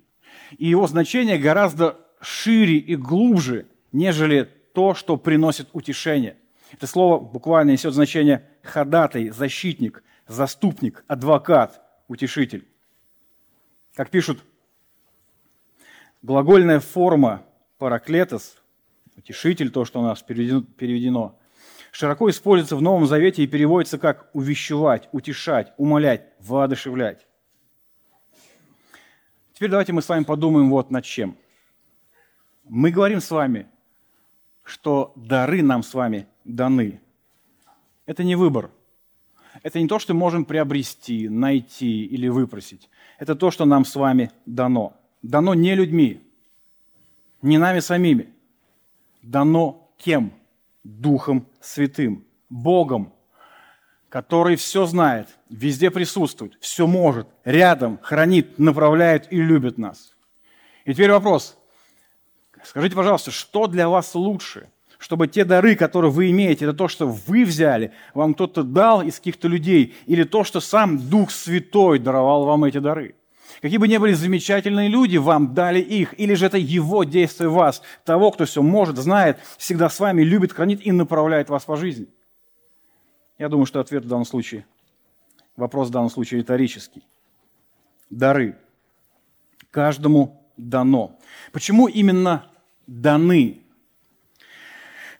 [0.58, 6.36] И его значение гораздо шире и глубже, нежели то, что приносит утешение.
[6.74, 12.66] Это слово буквально несет значение ходатай, защитник, заступник, адвокат, утешитель.
[13.94, 14.44] Как пишут,
[16.22, 17.44] глагольная форма
[17.78, 18.56] параклетос,
[19.16, 21.38] утешитель, то, что у нас переведено,
[21.92, 27.28] широко используется в Новом Завете и переводится как увещевать, утешать, умолять, воодушевлять.
[29.52, 31.36] Теперь давайте мы с вами подумаем вот над чем.
[32.64, 33.68] Мы говорим с вами,
[34.64, 37.00] что дары нам с вами даны.
[38.06, 38.70] Это не выбор.
[39.62, 42.90] Это не то, что мы можем приобрести, найти или выпросить.
[43.18, 44.96] Это то, что нам с вами дано.
[45.22, 46.20] Дано не людьми,
[47.40, 48.28] не нами самими.
[49.22, 50.32] Дано кем?
[50.82, 53.14] Духом Святым, Богом,
[54.10, 60.14] который все знает, везде присутствует, все может, рядом, хранит, направляет и любит нас.
[60.84, 61.56] И теперь вопрос.
[62.62, 64.68] Скажите, пожалуйста, что для вас лучше?
[65.04, 69.18] Чтобы те дары, которые вы имеете, это то, что вы взяли, вам кто-то дал из
[69.18, 73.14] каких-то людей, или то, что сам Дух Святой даровал вам эти дары?
[73.60, 77.52] Какие бы ни были замечательные люди, вам дали их, или же это Его действие в
[77.52, 81.76] вас, того, кто все может, знает, всегда с вами, любит, хранит и направляет вас по
[81.76, 82.06] жизни–
[83.38, 84.64] я думаю, что ответ в данном случае,
[85.56, 87.02] вопрос в данном случае риторический.
[88.08, 88.56] Дары.
[89.70, 91.18] Каждому дано.
[91.52, 92.46] Почему именно
[92.86, 93.63] даны?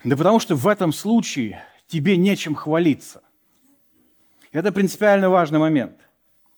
[0.05, 3.23] Да потому что в этом случае тебе нечем хвалиться.
[4.53, 5.97] Это принципиально важный момент.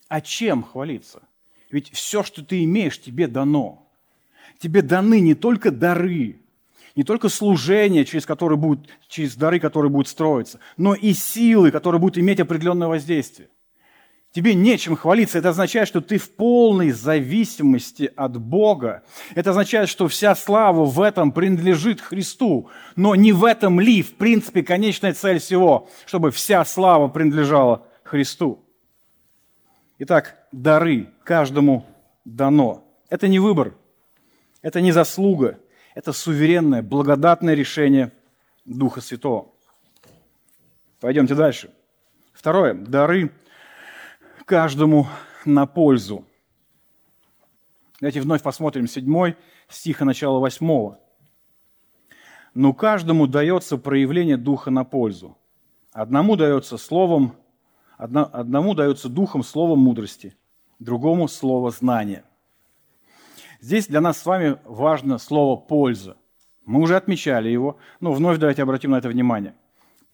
[0.08, 1.22] А чем хвалиться?
[1.70, 3.88] Ведь все, что ты имеешь, тебе дано.
[4.58, 6.40] Тебе даны не только дары,
[6.94, 12.00] не только служение, через, которое будет, через дары, которые будут строиться, но и силы, которые
[12.00, 13.48] будут иметь определенное воздействие.
[14.36, 15.38] Тебе нечем хвалиться.
[15.38, 19.02] Это означает, что ты в полной зависимости от Бога.
[19.34, 22.68] Это означает, что вся слава в этом принадлежит Христу.
[22.96, 28.62] Но не в этом ли, в принципе, конечная цель всего, чтобы вся слава принадлежала Христу.
[30.00, 31.86] Итак, дары каждому
[32.26, 32.84] дано.
[33.08, 33.72] Это не выбор,
[34.60, 35.58] это не заслуга,
[35.94, 38.12] это суверенное, благодатное решение
[38.66, 39.46] Духа Святого.
[41.00, 41.70] Пойдемте дальше.
[42.34, 42.74] Второе.
[42.74, 43.32] Дары
[44.46, 45.06] каждому
[45.44, 46.24] на пользу.
[48.00, 49.36] Давайте вновь посмотрим седьмой
[49.68, 50.98] стиха начала восьмого.
[52.54, 55.36] Но каждому дается проявление Духа на пользу.
[55.92, 57.36] Одному дается словом,
[57.98, 60.34] одному дается Духом словом мудрости,
[60.78, 62.24] другому слово знания–
[63.60, 66.16] Здесь для нас с вами важно слово «польза».
[66.64, 69.54] Мы уже отмечали его, но вновь давайте обратим на это внимание.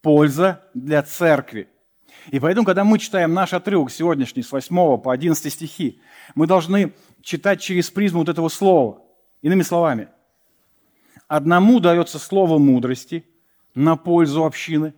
[0.00, 1.68] Польза для церкви.
[2.30, 6.00] И поэтому, когда мы читаем наш отрывок сегодняшний с 8 по 11 стихи,
[6.34, 9.02] мы должны читать через призму вот этого слова.
[9.42, 10.08] Иными словами,
[11.26, 13.24] одному дается слово мудрости
[13.74, 14.94] на пользу общины,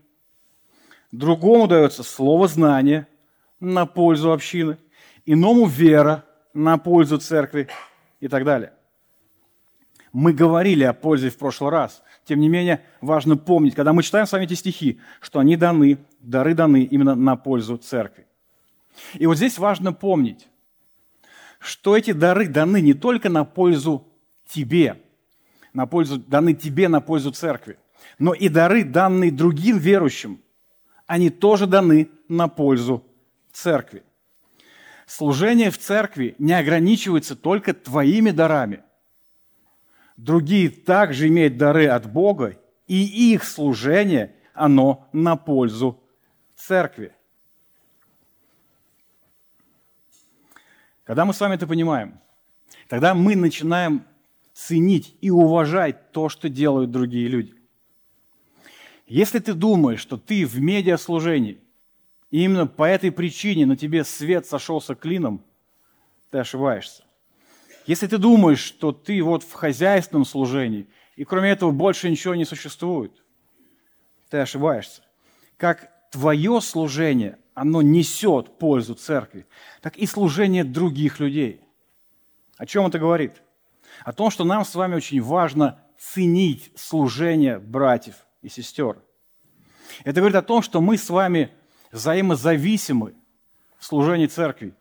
[1.13, 3.09] другому дается слово знания
[3.59, 4.77] на пользу общины,
[5.25, 7.69] иному вера на пользу церкви
[8.21, 8.73] и так далее.
[10.15, 12.01] Мы говорили о пользе в прошлый раз.
[12.25, 15.99] Тем не менее, важно помнить, когда мы читаем с вами эти стихи, что они даны,
[16.21, 18.25] дары даны именно на пользу церкви.
[19.15, 20.47] И вот здесь важно помнить,
[21.59, 24.07] что эти дары даны не только на пользу
[24.47, 25.03] тебе,
[25.73, 27.77] на пользу, даны тебе на пользу церкви,
[28.21, 30.41] но и дары, данные другим верующим,
[31.09, 33.05] они тоже даны на пользу
[33.51, 34.05] церкви.
[35.09, 38.85] Служение в церкви не ограничивается только твоими дарами.
[40.17, 46.01] Другие также имеют дары от Бога, и их служение, оно на пользу
[46.55, 47.13] церкви.
[51.05, 52.21] Когда мы с вами это понимаем,
[52.89, 54.05] тогда мы начинаем
[54.55, 57.55] ценить и уважать то, что делают другие люди.
[59.07, 61.61] Если ты думаешь, что ты в медиаслужении,
[62.31, 65.45] и именно по этой причине на тебе свет сошелся клином,
[66.31, 67.04] ты ошибаешься.
[67.87, 72.45] Если ты думаешь, что ты вот в хозяйственном служении, и кроме этого больше ничего не
[72.45, 73.13] существует,
[74.31, 75.03] ты ошибаешься.
[75.57, 79.47] Как твое служение, оно несет пользу церкви,
[79.81, 81.61] так и служение других людей.
[82.57, 83.43] О чем это говорит?
[84.05, 88.99] О том, что нам с вами очень важно ценить служение братьев и сестер.
[90.05, 91.53] Это говорит о том, что мы с вами
[91.93, 93.15] взаимозависимы
[93.79, 94.75] в служении церкви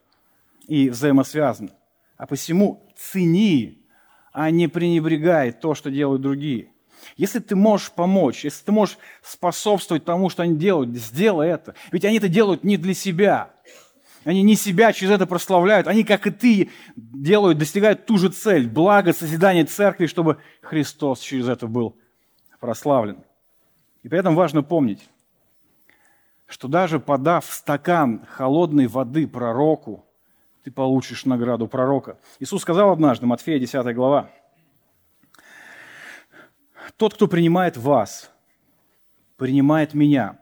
[0.66, 1.70] и взаимосвязаны.
[2.16, 3.82] А посему цени,
[4.32, 6.70] а не пренебрегай то, что делают другие.
[7.16, 11.74] Если ты можешь помочь, если ты можешь способствовать тому, что они делают, сделай это.
[11.92, 13.50] Ведь они это делают не для себя.
[14.24, 15.86] Они не себя через это прославляют.
[15.86, 18.68] Они, как и ты, делают, достигают ту же цель.
[18.68, 21.96] Благо, созидание церкви, чтобы Христос через это был
[22.58, 23.18] прославлен.
[24.02, 25.06] И при этом важно помнить,
[26.46, 30.06] что даже подав стакан холодной воды пророку,
[30.64, 32.18] ты получишь награду пророка.
[32.40, 34.30] Иисус сказал однажды, Матфея 10 глава,
[36.96, 38.30] «Тот, кто принимает вас,
[39.36, 40.38] принимает меня,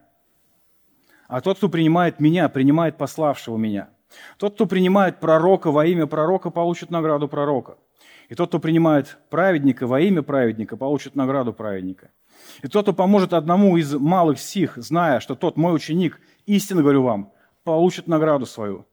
[1.26, 3.88] а тот, кто принимает меня, принимает пославшего меня.
[4.36, 7.78] Тот, кто принимает пророка во имя пророка, получит награду пророка.
[8.28, 12.10] И тот, кто принимает праведника во имя праведника, получит награду праведника.
[12.62, 17.02] И тот, кто поможет одному из малых сих, зная, что тот мой ученик, истинно говорю
[17.02, 17.32] вам,
[17.64, 18.86] получит награду свою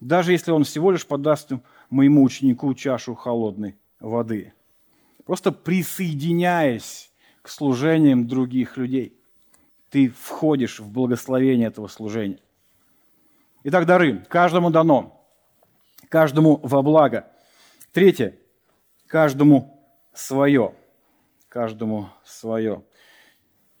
[0.00, 1.52] даже если он всего лишь подаст
[1.90, 4.52] моему ученику чашу холодной воды.
[5.26, 9.14] Просто присоединяясь к служениям других людей,
[9.90, 12.40] ты входишь в благословение этого служения.
[13.64, 14.24] Итак, дары.
[14.28, 15.22] Каждому дано.
[16.08, 17.26] Каждому во благо.
[17.92, 18.38] Третье.
[19.06, 19.84] Каждому
[20.14, 20.74] свое.
[21.48, 22.82] Каждому свое.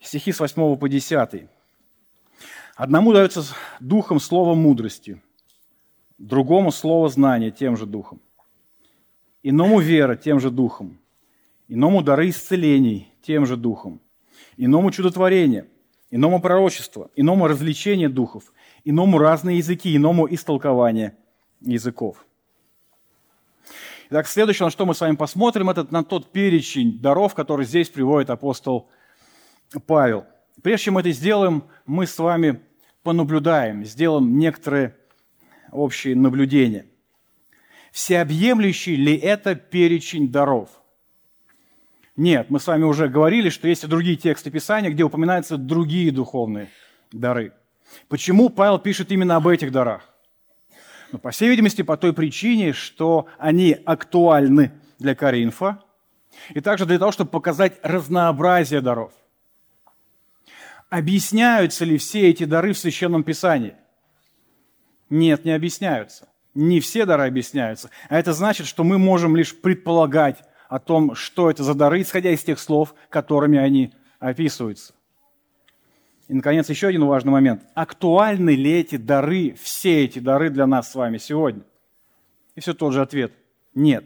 [0.00, 1.48] Стихи с 8 по 10.
[2.76, 3.42] Одному дается
[3.78, 5.22] духом слово мудрости–
[6.20, 8.20] другому слово знания тем же духом,
[9.42, 10.98] иному вера тем же духом,
[11.66, 14.00] иному дары исцелений тем же духом,
[14.56, 15.66] иному чудотворение,
[16.10, 18.52] иному пророчество, иному развлечение духов,
[18.84, 21.16] иному разные языки, иному истолкование
[21.60, 22.24] языков.
[24.10, 27.88] Итак, следующее, на что мы с вами посмотрим, это на тот перечень даров, который здесь
[27.88, 28.90] приводит апостол
[29.86, 30.26] Павел.
[30.62, 32.60] Прежде чем мы это сделаем, мы с вами
[33.02, 34.96] понаблюдаем, сделаем некоторые
[35.72, 36.86] общие наблюдения.
[37.92, 40.70] Всеобъемлющий ли это перечень даров?
[42.16, 46.10] Нет, мы с вами уже говорили, что есть и другие тексты Писания, где упоминаются другие
[46.10, 46.68] духовные
[47.12, 47.52] дары.
[48.08, 50.08] Почему Павел пишет именно об этих дарах?
[51.12, 55.82] Ну, по всей видимости, по той причине, что они актуальны для Коринфа,
[56.50, 59.12] и также для того, чтобы показать разнообразие даров.
[60.88, 63.74] Объясняются ли все эти дары в Священном Писании?
[65.10, 66.28] Нет, не объясняются.
[66.54, 67.90] Не все дары объясняются.
[68.08, 72.30] А это значит, что мы можем лишь предполагать о том, что это за дары, исходя
[72.30, 74.94] из тех слов, которыми они описываются.
[76.28, 77.64] И, наконец, еще один важный момент.
[77.74, 81.62] Актуальны ли эти дары, все эти дары для нас с вами сегодня?
[82.54, 83.32] И все тот же ответ–
[83.74, 84.04] нет.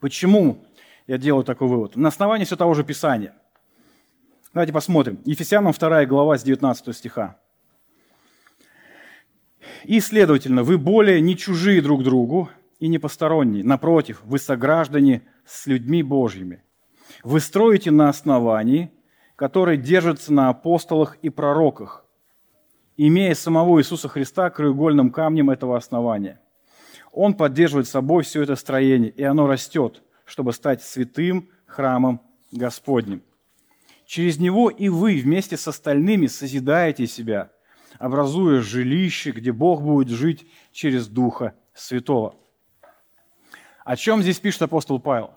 [0.00, 0.64] Почему
[1.06, 1.96] я делаю такой вывод?
[1.96, 3.34] На основании все того же Писания.
[4.52, 5.20] Давайте посмотрим.
[5.24, 7.38] Ефесянам 2 глава с 19 стиха.
[9.86, 13.62] И, следовательно, вы более не чужие друг другу и не посторонние.
[13.62, 16.64] Напротив, вы сограждане с людьми Божьими.
[17.22, 18.90] Вы строите на основании,
[19.36, 22.04] которое держится на апостолах и пророках,
[22.96, 26.40] имея самого Иисуса Христа краеугольным камнем этого основания.
[27.12, 33.22] Он поддерживает собой все это строение, и оно растет, чтобы стать святым храмом Господним.
[34.04, 37.52] Через него и вы вместе с остальными созидаете себя,
[37.98, 42.34] образуя жилище, где Бог будет жить через Духа Святого.
[43.84, 45.30] О чем здесь пишет апостол Павел?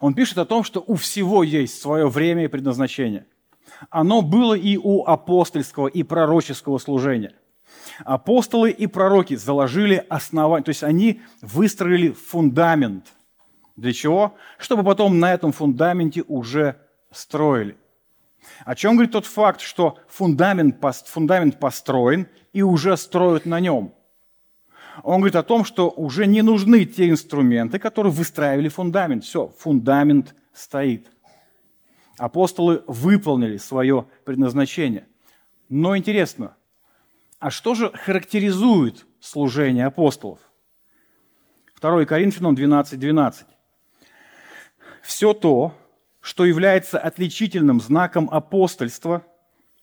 [0.00, 3.26] Он пишет о том, что у всего есть свое время и предназначение.
[3.90, 7.34] Оно было и у апостольского и пророческого служения.
[8.04, 13.06] Апостолы и пророки заложили основание, то есть они выстроили фундамент.
[13.76, 14.36] Для чего?
[14.58, 16.76] Чтобы потом на этом фундаменте уже
[17.10, 17.76] строили.
[18.64, 20.76] О чем говорит тот факт, что фундамент,
[21.06, 23.94] фундамент построен и уже строят на нем?
[25.02, 29.24] Он говорит о том, что уже не нужны те инструменты, которые выстраивали фундамент.
[29.24, 31.10] Все, фундамент стоит.
[32.18, 35.06] Апостолы выполнили свое предназначение.
[35.68, 36.56] Но интересно,
[37.38, 40.38] а что же характеризует служение апостолов?
[41.80, 42.96] 2 Коринфянам 12.12.
[42.96, 43.46] 12.
[45.02, 45.74] «Все то,
[46.22, 49.26] что является отличительным знаком апостольства,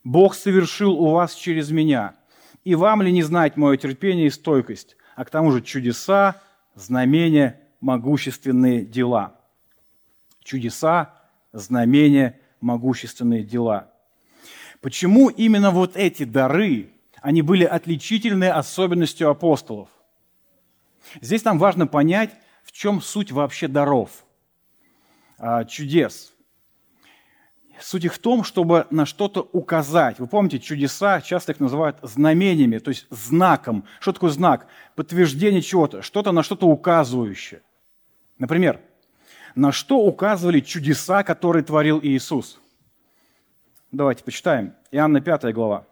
[0.06, 2.16] Бог совершил у вас через меня.
[2.64, 6.42] И вам ли не знать мое терпение и стойкость, а к тому же чудеса,
[6.74, 9.36] знамения, могущественные дела».
[10.42, 11.14] Чудеса,
[11.52, 13.92] знамения, могущественные дела.
[14.82, 16.90] Почему именно вот эти дары,
[17.22, 19.90] они были отличительной особенностью апостолов?
[21.20, 22.32] Здесь нам важно понять,
[22.64, 24.24] в чем суть вообще даров–
[25.68, 26.34] чудес.
[27.82, 30.20] Суть их в том, чтобы на что-то указать.
[30.20, 33.86] Вы помните, чудеса часто их называют знамениями, то есть знаком.
[34.00, 34.68] Что такое знак?
[34.96, 37.62] Подтверждение чего-то, что-то на что-то указывающее.
[38.38, 38.82] Например,
[39.56, 42.60] на что указывали чудеса, которые творил Иисус?
[43.92, 44.74] Давайте почитаем.
[44.92, 45.86] Иоанна 5 глава.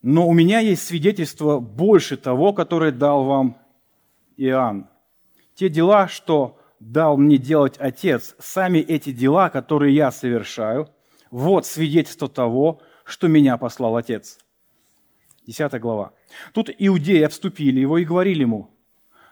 [0.00, 3.56] «Но у меня есть свидетельство больше того, которое дал вам
[4.36, 4.88] Иоанн.
[5.54, 10.88] Те дела, что дал мне делать Отец, сами эти дела, которые я совершаю,
[11.30, 14.38] вот свидетельство того, что меня послал Отец.
[15.46, 16.12] Десятая глава.
[16.52, 18.70] Тут иудеи обступили его и говорили ему,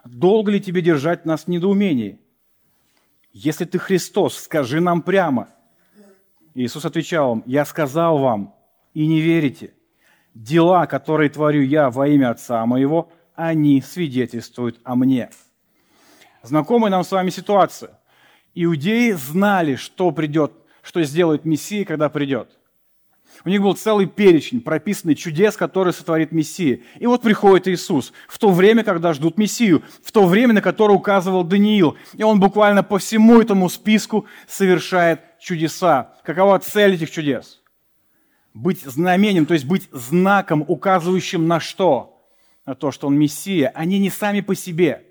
[0.05, 2.21] «Долго ли тебе держать нас в недоумении?
[3.33, 5.49] Если ты Христос, скажи нам прямо».
[6.55, 8.55] Иисус отвечал им, «Я сказал вам,
[8.93, 9.75] и не верите.
[10.35, 15.31] Дела, которые творю я во имя Отца моего, они свидетельствуют о мне».
[16.43, 17.99] Знакомая нам с вами ситуация.
[18.55, 22.49] Иудеи знали, что придет, что сделает Мессия, когда придет.
[23.45, 26.81] У них был целый перечень прописанный чудес, которые сотворит Мессия.
[26.99, 30.95] И вот приходит Иисус в то время, когда ждут Мессию, в то время, на которое
[30.95, 31.97] указывал Даниил.
[32.15, 36.15] И он буквально по всему этому списку совершает чудеса.
[36.25, 37.63] Какова цель этих чудес?
[38.53, 42.27] Быть знамением, то есть быть знаком, указывающим на что?
[42.67, 43.71] На то, что он Мессия.
[43.75, 45.05] Они не сами по себе–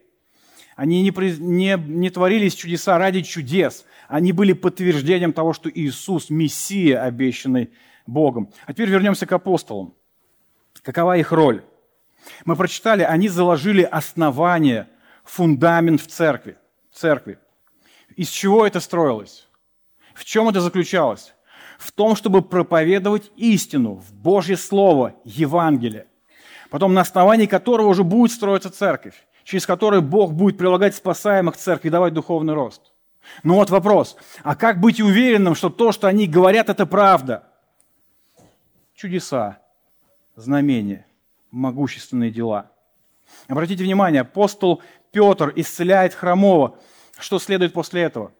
[0.79, 3.85] они не, не, не творились чудеса ради чудес.
[4.07, 7.71] Они были подтверждением того, что Иисус– Мессия, обещанный
[8.07, 8.49] Богом.
[8.65, 9.93] А теперь вернемся к апостолам.
[10.81, 11.65] Какова их роль?
[12.45, 14.87] Мы прочитали, они заложили основание,
[15.25, 16.57] фундамент в церкви.
[16.93, 17.39] церкви.
[18.15, 19.49] Из чего это строилось?
[20.13, 21.33] В чем это заключалось?
[21.77, 26.07] В том, чтобы проповедовать истину в Божье Слово, Евангелие,
[26.69, 31.87] потом на основании которого уже будет строиться церковь через который Бог будет прилагать спасаемых церкви
[31.87, 32.93] и давать духовный рост.
[33.41, 37.45] Ну вот вопрос, а как быть уверенным, что то, что они говорят, это правда?
[38.93, 39.57] Чудеса,
[40.35, 41.07] знамения,
[41.49, 42.69] могущественные дела.
[43.47, 46.77] Обратите внимание, апостол Петр исцеляет хромого.
[47.17, 48.31] Что следует после этого?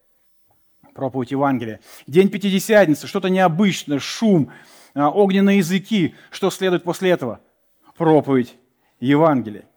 [0.93, 1.80] Проповедь Евангелия.
[2.05, 4.51] День Пятидесятницы, что-то необычное, шум,
[4.93, 6.14] а, огненные языки.
[6.30, 7.39] Что следует после этого?
[7.97, 8.55] Проповедь
[8.99, 9.68] Евангелия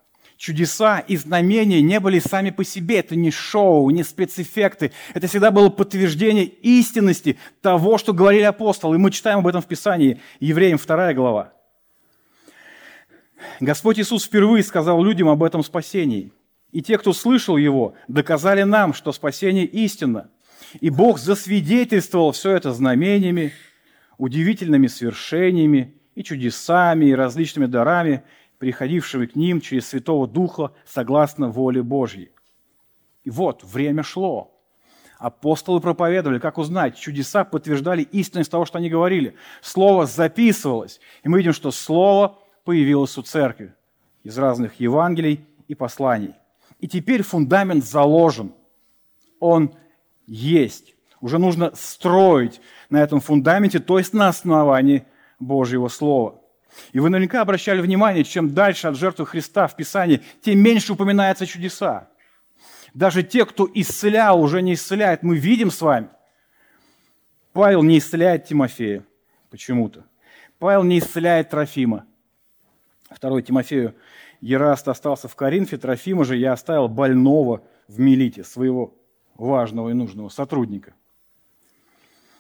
[0.43, 2.99] чудеса и знамения не были сами по себе.
[2.99, 4.90] Это не шоу, не спецэффекты.
[5.14, 8.97] Это всегда было подтверждение истинности того, что говорили апостолы.
[8.97, 11.53] И мы читаем об этом в Писании, Евреям 2 глава.
[13.61, 16.32] Господь Иисус впервые сказал людям об этом спасении.
[16.72, 20.28] И те, кто слышал Его, доказали нам, что спасение истинно.
[20.80, 23.53] И Бог засвидетельствовал все это знамениями,
[24.18, 28.24] удивительными свершениями и чудесами, и различными дарами,
[28.63, 32.31] приходившими к ним через Святого Духа согласно воле Божьей.
[33.25, 34.57] И вот, время шло.
[35.19, 39.35] Апостолы проповедовали, как узнать, чудеса подтверждали истинность того, что они говорили.
[39.63, 41.01] Слово записывалось.
[41.25, 43.75] И мы видим, что Слово появилось у церкви
[44.23, 46.35] из разных Евангелий и посланий.
[46.79, 48.53] И теперь фундамент заложен.
[49.41, 49.75] Он
[50.25, 50.95] есть.
[51.21, 52.61] Уже нужно строить
[52.91, 55.05] на этом фундаменте, то есть на основании
[55.41, 56.41] Божьего Слова.
[56.93, 61.47] И вы наверняка обращали внимание, чем дальше от жертвы Христа в Писании, тем меньше упоминается
[61.47, 62.09] чудеса.
[62.95, 65.23] Даже те, кто исцелял, уже не исцеляет.
[65.23, 66.09] Мы видим с вами,
[67.53, 69.05] Павел не исцеляет Тимофея
[69.51, 70.05] почему-то.
[70.59, 72.07] Павел не исцеляет Трофима.
[73.11, 73.95] Второй Тимофею
[74.41, 78.95] Ераст остался в Коринфе, Трофима же я оставил больного в Милите, своего
[79.35, 80.95] важного и нужного сотрудника.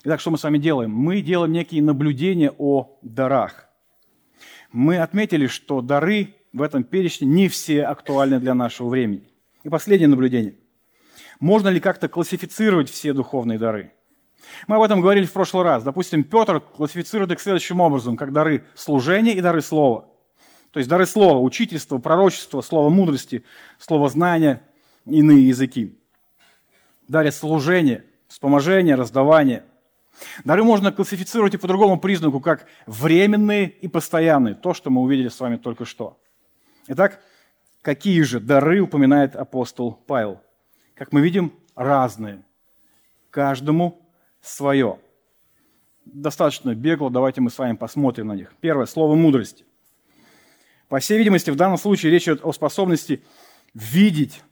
[0.04, 0.90] Итак, что мы с вами делаем?
[0.90, 3.68] Мы делаем некие наблюдения о дарах.
[4.72, 9.28] Мы отметили, что дары в этом перечне не все актуальны для нашего времени.
[9.62, 10.56] И последнее наблюдение.
[11.40, 13.92] Можно ли как-то классифицировать все духовные дары?
[14.66, 15.82] Мы об этом говорили в прошлый раз.
[15.82, 20.08] Допустим, Петр классифицирует их следующим образом, как дары служения и дары слова.
[20.70, 23.44] То есть дары слова, учительство, пророчество, слово мудрости,
[23.78, 24.62] слово знания,
[25.04, 25.98] иные языки.
[27.08, 29.64] Дары служения, вспоможения, раздавания.
[30.44, 34.54] Дары можно классифицировать и по другому признаку, как временные и постоянные.
[34.54, 36.20] То, что мы увидели с вами только что.
[36.88, 37.22] Итак,
[37.82, 40.40] какие же дары упоминает апостол Павел?
[40.94, 42.44] Как мы видим, разные.
[43.30, 44.08] Каждому
[44.40, 44.98] свое.
[46.04, 48.52] Достаточно бегло, давайте мы с вами посмотрим на них.
[48.60, 49.64] Первое, слово мудрости.
[50.88, 53.22] По всей видимости, в данном случае речь идет о способности
[53.72, 54.42] видеть,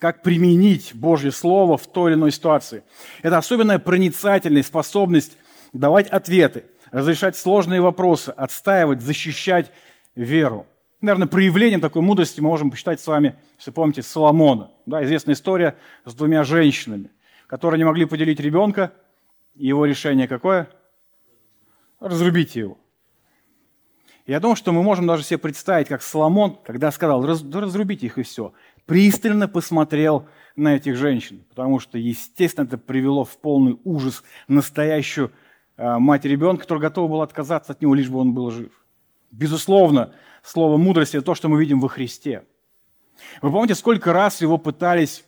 [0.00, 2.82] как применить Божье Слово в той или иной ситуации.
[3.22, 5.36] Это особенная проницательность, способность
[5.72, 9.70] давать ответы, разрешать сложные вопросы, отстаивать, защищать
[10.14, 10.66] веру.
[11.00, 14.70] Наверное, проявлением такой мудрости мы можем посчитать с вами, если помните, Соломона.
[14.86, 17.10] Да, известная история с двумя женщинами–
[17.46, 18.92] которые не могли поделить ребенка,
[19.54, 20.68] и его решение какое?
[22.00, 22.78] Разрубить его.
[24.26, 28.18] Я думаю, что мы можем даже себе представить, как Соломон, когда сказал, Раз, разрубите их
[28.18, 28.54] и все,
[28.86, 35.32] пристально посмотрел на этих женщин, потому что, естественно, это привело в полный ужас настоящую
[35.76, 38.70] э, мать ребенка, которая готова была отказаться от него, лишь бы он был жив.
[39.30, 40.12] Безусловно,
[40.42, 42.44] слово мудрости– это то, что мы видим во Христе.
[43.42, 45.24] Вы помните, сколько раз его пытались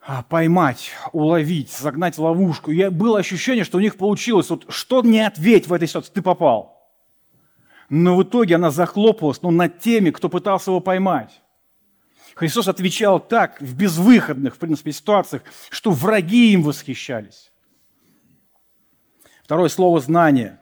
[0.00, 2.70] а, поймать, уловить, загнать в ловушку.
[2.70, 6.22] И было ощущение, что у них получилось, вот что не ответь в этой ситуации, ты
[6.22, 6.80] попал.
[7.90, 11.42] Но в итоге она захлопалась ну, над теми, кто пытался его поймать.
[12.34, 17.50] Христос отвечал так в безвыходных, в принципе, ситуациях, что враги им восхищались.
[19.42, 20.58] Второе слово «знание».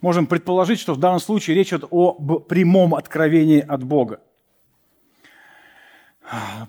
[0.00, 4.20] Можем предположить, что в данном случае речь идет о прямом откровении от Бога.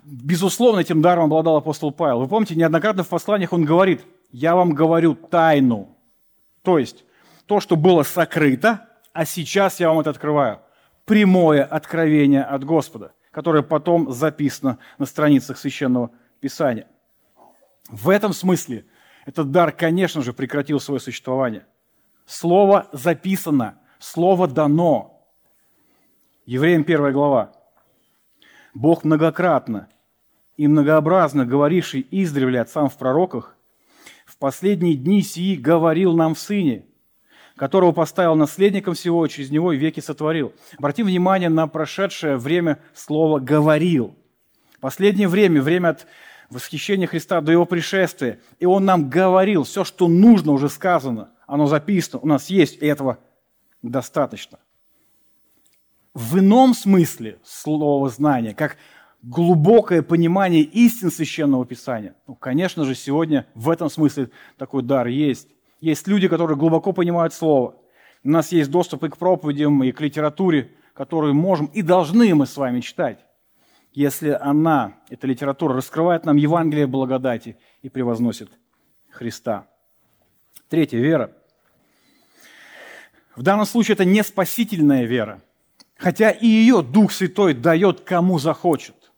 [0.04, 2.22] Безусловно, этим даром обладал апостол Павел.
[2.22, 5.98] Вы помните, неоднократно в посланиях он говорит, я вам говорю тайну.
[6.62, 7.04] То есть,
[7.48, 10.60] то, что было сокрыто, а сейчас я вам это открываю.
[11.06, 16.10] Прямое откровение от Господа, которое потом записано на страницах Священного
[16.40, 16.88] Писания.
[17.88, 18.88] В этом смысле
[19.28, 21.68] этот дар, конечно же, прекратил свое существование.
[22.26, 25.24] Слово записано, слово дано.
[26.48, 27.54] Евреям первая глава.
[28.74, 29.88] Бог многократно
[30.56, 33.56] и многообразно говоривший издревле отцам в пророках,
[34.26, 36.88] в последние дни сии говорил нам в Сыне,
[37.58, 40.54] которого поставил наследником всего, и через него веки сотворил.
[40.78, 44.16] Обратим внимание на прошедшее время слова «говорил».
[44.80, 46.08] Последнее время, время от
[46.50, 48.40] восхищения Христа до Его пришествия.
[48.60, 52.86] И Он нам говорил, все, что нужно, уже сказано, оно записано, у нас есть, и
[52.86, 53.18] этого
[53.82, 54.60] достаточно
[56.18, 58.78] в ином смысле слова знания, как
[59.22, 62.16] глубокое понимание истин Священного Писания.
[62.26, 65.48] Ну, конечно же, сегодня в этом смысле такой дар есть.
[65.80, 67.76] Есть люди, которые глубоко понимают Слово.
[68.24, 72.46] У нас есть доступ и к проповедям, и к литературе, которую можем и должны мы
[72.46, 73.26] с вами читать,
[73.94, 78.50] если она, эта литература, раскрывает нам Евангелие благодати и превозносит
[79.10, 79.68] Христа.
[80.70, 81.32] Третье– вера.
[83.36, 85.42] В данном случае это не спасительная вера–
[85.98, 89.12] Хотя и ее Дух Святой дает кому захочет.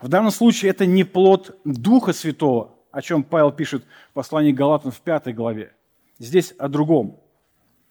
[0.00, 4.90] В данном случае это не плод Духа Святого, о чем Павел пишет в послании Галатам
[4.90, 5.72] в пятой главе.
[6.18, 7.20] Здесь о другом.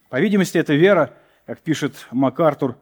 [0.10, 1.14] По видимости, эта вера,
[1.46, 2.78] как пишет МакАртур,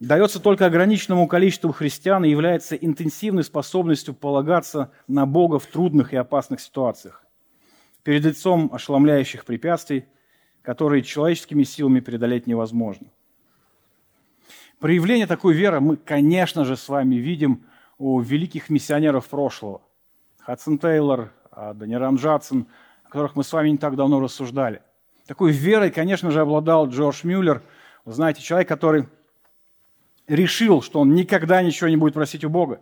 [0.00, 6.16] дается только ограниченному количеству христиан и является интенсивной способностью полагаться на Бога в трудных и
[6.16, 7.24] опасных ситуациях,
[8.02, 10.06] перед лицом ошеломляющих препятствий,
[10.62, 13.08] которые человеческими силами преодолеть невозможно.
[14.80, 17.64] Проявление такой веры мы, конечно же, с вами видим
[17.98, 19.82] у великих миссионеров прошлого.
[20.38, 22.66] Хадсон Тейлор, а, Даниран Джадсон,
[23.10, 24.82] о которых мы с вами не так давно рассуждали.
[25.26, 27.60] Такой верой, конечно же, обладал Джордж Мюллер.
[28.04, 29.08] Вы знаете, человек, который
[30.28, 32.80] решил, что он никогда ничего не будет просить у Бога.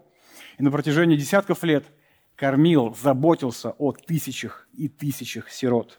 [0.59, 1.87] И на протяжении десятков лет
[2.37, 5.99] кормил, заботился о тысячах и тысячах сирот.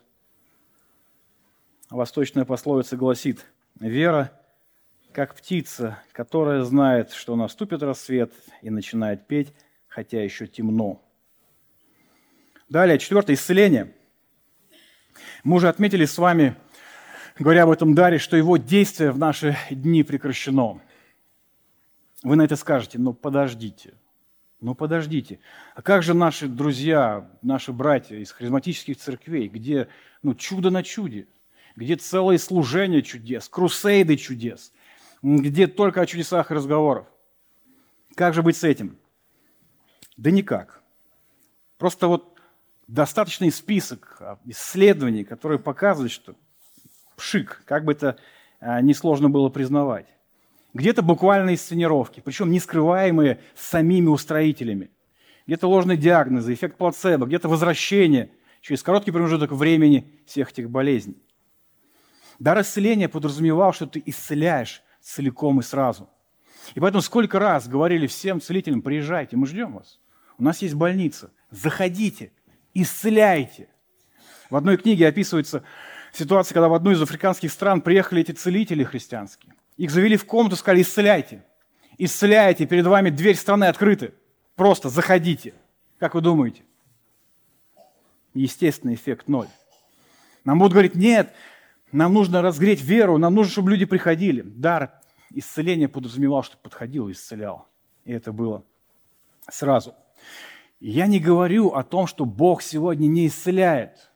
[1.90, 3.44] Восточная пословица гласит,
[3.80, 4.32] вера
[5.12, 9.56] как птица, которая знает, что наступит рассвет и начинает петь,
[9.88, 11.04] хотя еще темно.
[12.70, 13.96] Далее, четвертое, исцеление.
[15.44, 16.56] Мы уже отметили с вами,
[17.38, 20.82] говоря об этом даре, что его действие в наши дни прекращено.
[22.24, 23.94] Вы на это скажете, но подождите,
[24.60, 25.40] ну подождите,
[25.76, 29.88] а как же наши друзья, наши братья из харизматических церквей, где
[30.22, 31.28] ну, чудо на чуде,
[31.78, 34.74] где целое служение чудес, крусейды чудес,
[35.22, 37.08] где только о чудесах и разговоров?
[38.16, 38.98] Как же быть с этим?
[40.18, 40.82] Да никак.
[41.78, 42.29] Просто вот
[42.90, 46.36] достаточный список исследований, которые показывают, что
[47.16, 48.18] пшик, как бы это
[48.60, 50.08] а, несложно было признавать.
[50.74, 54.90] Где-то буквальные сценировки, причем не скрываемые самими устроителями.
[55.46, 58.32] Где-то ложные диагнозы, эффект плацебо, где-то возвращение
[58.62, 61.18] через короткий промежуток времени всех этих болезней.
[62.40, 66.10] Дар исцеления подразумевал, что ты исцеляешь целиком и сразу.
[66.76, 70.00] И поэтому сколько раз говорили всем целителям, приезжайте, мы ждем вас.
[70.38, 72.32] У нас есть больница, заходите,
[72.74, 73.70] исцеляйте.
[74.50, 75.64] В одной книге описывается
[76.12, 79.54] ситуация, когда в одну из африканских стран приехали эти целители христианские.
[79.78, 81.44] Их завели в комнату, сказали, исцеляйте.
[81.98, 84.12] Исцеляйте, перед вами дверь страны открыта.
[84.56, 85.54] Просто заходите.
[86.00, 86.64] Как вы думаете?
[88.34, 89.48] Естественный эффект ноль.
[90.44, 91.34] Нам будут говорить, нет,
[91.92, 94.42] нам нужно разгреть веру, нам нужно, чтобы люди приходили.
[94.42, 94.94] Дар
[95.32, 97.68] исцеления подразумевал, что подходил и исцелял.
[98.06, 98.64] И это было
[99.50, 99.96] сразу.
[100.80, 104.12] Я не говорю о том, что Бог сегодня не исцеляет.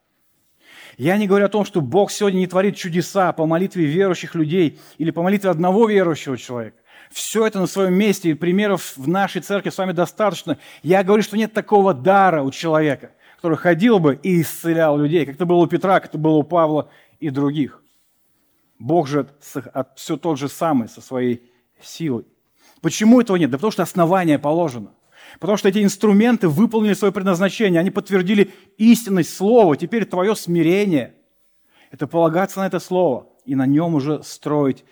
[0.97, 4.79] Я не говорю о том, что Бог сегодня не творит чудеса по молитве верующих людей
[4.97, 6.77] или по молитве одного верующего человека.
[7.11, 10.57] Все это на своем месте, и примеров в нашей церкви с вами достаточно.
[10.83, 15.35] Я говорю, что нет такого дара у человека, который ходил бы и исцелял людей, как
[15.35, 16.89] это было у Петра, как это было у Павла
[17.19, 17.83] и других.
[18.79, 19.27] Бог же
[19.95, 21.51] все тот же самый со своей
[21.81, 22.25] силой.
[22.81, 23.49] Почему этого нет?
[23.49, 24.91] Да потому что основание положено–
[25.39, 29.75] Потому что эти инструменты выполнили свое предназначение, они подтвердили истинность слова.
[29.75, 31.15] Теперь твое смирение–
[31.91, 34.85] это полагаться на это слово и на нем уже строить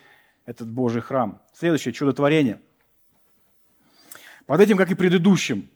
[0.44, 1.40] этот Божий храм.
[1.52, 2.60] Следующее– чудотворение.
[4.46, 5.68] Под этим, как и предыдущим,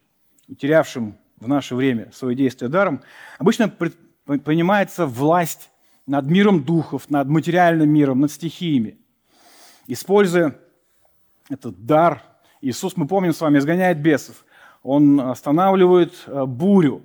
[0.49, 3.03] утерявшим в наше время свое действие даром,
[3.39, 5.71] обычно понимается власть
[6.07, 8.99] над миром духов, над материальным миром, над стихиями.
[9.87, 10.59] Используя
[11.49, 12.23] этот дар,
[12.61, 14.45] Иисус, мы помним с вами, изгоняет бесов
[14.87, 17.03] он останавливает э, бурю.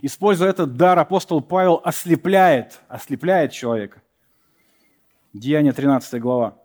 [0.00, 4.02] Используя этот дар, апостол Павел ослепляет, ослепляет человека.
[5.32, 6.56] Деяние 13 глава.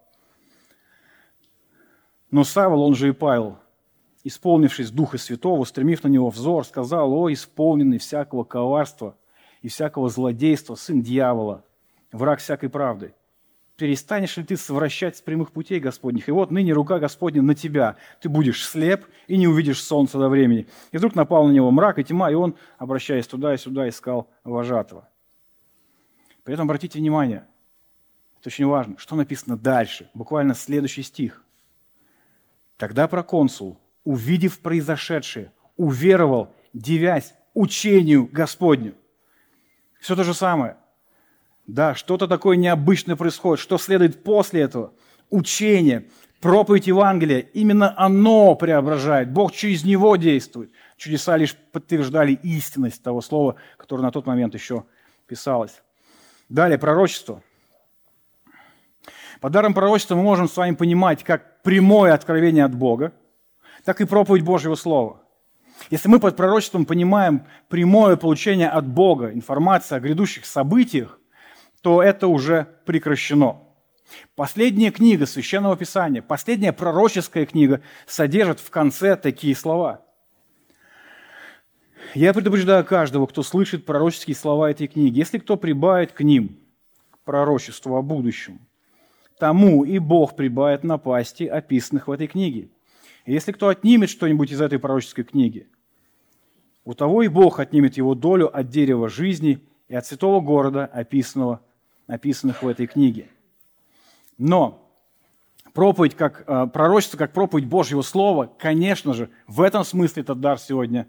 [2.29, 3.57] Но Савол, он же и Павел,
[4.23, 9.17] исполнившись Духа Святого, устремив на него взор, сказал, «О, исполненный всякого коварства
[9.63, 11.63] и всякого злодейства, сын дьявола,
[12.11, 13.15] враг всякой правды,
[13.79, 16.27] перестанешь ли ты совращать с прямых путей Господних?
[16.27, 17.95] И вот ныне рука Господня на тебя.
[18.19, 20.67] Ты будешь слеп и не увидишь солнца до времени.
[20.91, 24.29] И вдруг напал на него мрак и тьма, и он, обращаясь туда и сюда, искал
[24.43, 25.07] вожатого.
[26.43, 27.47] При этом обратите внимание,
[28.39, 31.43] это очень важно, что написано дальше, буквально следующий стих.
[32.75, 38.95] Тогда проконсул, увидев произошедшее, уверовал, девясь учению Господню.
[40.01, 40.75] Все то же самое–
[41.69, 43.61] да, что-то такое необычное происходит.
[43.61, 44.91] Что следует после этого?
[45.29, 46.09] Учение,
[46.41, 47.39] проповедь Евангелия.
[47.53, 49.31] Именно оно преображает.
[49.31, 50.71] Бог через него действует.
[50.97, 54.85] Чудеса лишь подтверждали истинность того слова, которое на тот момент еще
[55.27, 55.83] писалось.
[56.49, 57.43] Далее, пророчество.
[59.39, 63.13] По дарам пророчества мы можем с вами понимать как прямое откровение от Бога,
[63.85, 65.21] так и проповедь Божьего Слова.
[65.91, 71.18] Если мы под пророчеством понимаем прямое получение от Бога информации о грядущих событиях,
[71.81, 73.63] то это уже прекращено.
[74.35, 80.05] Последняя книга Священного Писания, последняя пророческая книга содержит в конце такие слова.
[82.15, 86.57] Я предупреждаю каждого, кто слышит пророческие слова этой книги, если кто прибавит к ним,
[87.23, 88.59] пророчеству о будущем,
[89.37, 92.69] тому и Бог прибавит напасти, описанных в этой книге.
[93.27, 95.67] Если кто отнимет что-нибудь из этой пророческой книги,
[96.83, 101.61] у того и Бог отнимет его долю от дерева жизни и от святого города, описанного
[102.09, 103.29] описанных в этой книге.
[104.37, 104.91] Но
[105.73, 110.59] проповедь как э, пророчество, как проповедь Божьего Слова, конечно же, в этом смысле этот дар
[110.59, 111.07] сегодня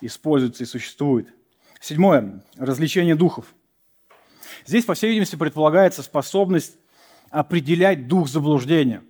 [0.00, 1.28] используется и существует.
[1.80, 2.44] Седьмое.
[2.56, 3.46] Развлечение духов.
[4.64, 6.76] Здесь, по всей видимости, предполагается способность
[7.30, 9.02] определять дух заблуждения.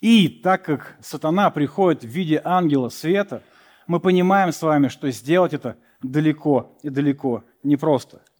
[0.00, 3.42] И так как сатана приходит в виде ангела света,
[3.88, 8.22] мы понимаем с вами, что сделать это далеко и далеко непросто–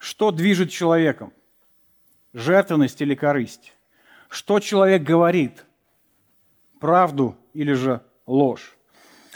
[0.00, 1.30] что движет человеком?
[2.32, 3.74] Жертвенность или корысть?
[4.30, 5.66] Что человек говорит?
[6.80, 8.78] Правду или же ложь?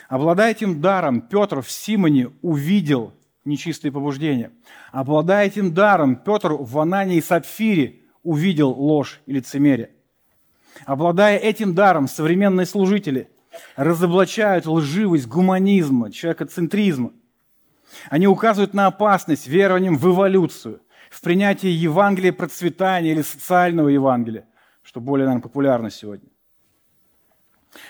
[0.09, 3.13] Обладая этим даром, Петр в Симоне увидел
[3.45, 4.53] нечистые побуждения.
[4.91, 9.91] Обладая этим даром, Петр в Анане и Сапфире увидел ложь и лицемерие.
[10.87, 13.29] Обладая этим даром, современные служители
[13.77, 17.13] разоблачают лживость гуманизма, человекоцентризма.
[18.11, 20.81] Они указывают на опасность верованием в эволюцию,
[21.11, 24.47] в принятие Евангелия процветания или социального Евангелия,
[24.83, 26.29] что более, наверное, популярно сегодня.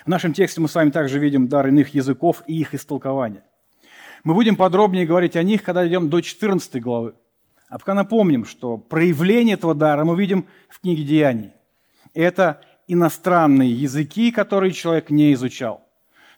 [0.05, 3.45] В нашем тексте мы с вами также видим дар иных языков и их истолкования.
[4.23, 7.15] Мы будем подробнее говорить о них, когда идем до 14 главы.
[7.69, 11.53] А пока напомним, что проявление этого дара мы видим в книге Деяний.
[12.15, 15.87] Это иностранные языки, которые человек не изучал.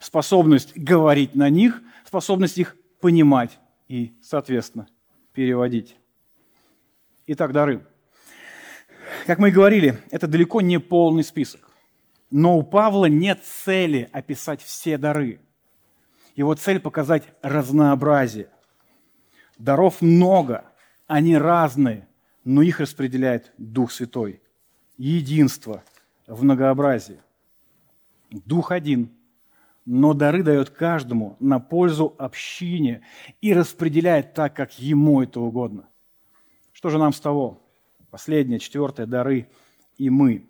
[0.01, 4.89] Способность говорить на них, способность их понимать и, соответственно,
[5.33, 5.97] переводить.
[7.29, 7.87] Итак, дары.
[9.27, 11.71] Как мы и говорили, это далеко не полный список.
[12.33, 15.39] Но у Павла нет цели описать все дары.
[16.35, 18.49] Его цель– показать разнообразие.
[19.57, 20.65] Даров много,
[21.07, 22.09] они разные,
[22.43, 24.43] но их распределяет Дух Святой.
[24.97, 25.85] Единство
[26.27, 27.21] в многообразии.
[28.33, 29.13] Дух один,
[29.87, 33.03] но дары дает каждому на пользу общине
[33.41, 35.89] и распределяет так, как ему это угодно.
[36.73, 37.63] Что же нам с того?
[38.11, 39.49] Последнее, четвертое, дары
[39.97, 40.47] и мы.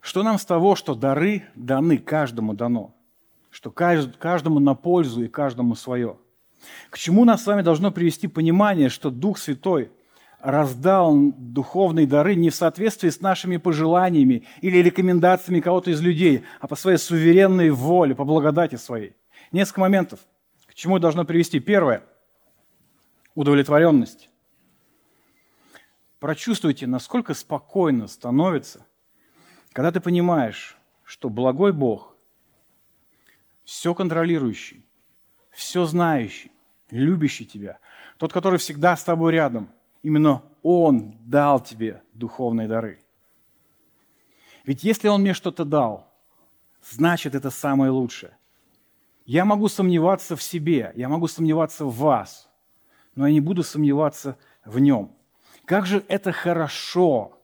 [0.00, 2.94] Что нам с того, что дары даны, каждому дано?
[3.50, 6.18] Что каждому на пользу и каждому свое?
[6.90, 9.92] К чему нас с вами должно привести понимание, что Дух Святой
[10.46, 16.68] раздал духовные дары не в соответствии с нашими пожеланиями или рекомендациями кого-то из людей, а
[16.68, 19.16] по своей суверенной воле, по благодати своей?
[19.52, 20.20] Несколько моментов.
[20.66, 21.60] К чему должно привести?
[21.60, 22.02] Первое–
[23.34, 24.30] удовлетворенность.
[26.18, 28.86] Прочувствуйте, насколько спокойно становится–
[29.76, 32.16] когда ты понимаешь, что благой Бог,
[33.62, 34.86] все контролирующий,
[35.50, 36.50] все знающий,
[36.88, 37.78] любящий тебя,
[38.16, 39.68] тот, который всегда с тобой рядом,
[40.06, 43.00] именно Он дал тебе духовные дары.
[44.64, 46.06] Ведь если Он мне что-то дал,
[46.88, 48.36] значит это самое лучшее.
[49.24, 52.48] Я могу сомневаться в себе, я могу сомневаться в вас,
[53.16, 55.10] но я не буду сомневаться в Нем.
[55.64, 57.40] Как же это хорошо,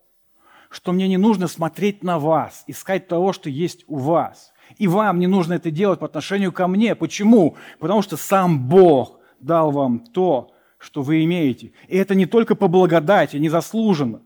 [0.70, 4.52] что мне не нужно смотреть на вас, искать того, что есть у вас.
[4.76, 6.94] И вам не нужно это делать по отношению ко мне.
[6.94, 7.56] Почему?
[7.80, 10.52] Потому что сам Бог дал вам то,
[10.82, 11.72] что вы имеете.
[11.88, 14.20] И это не только по благодати, незаслуженно,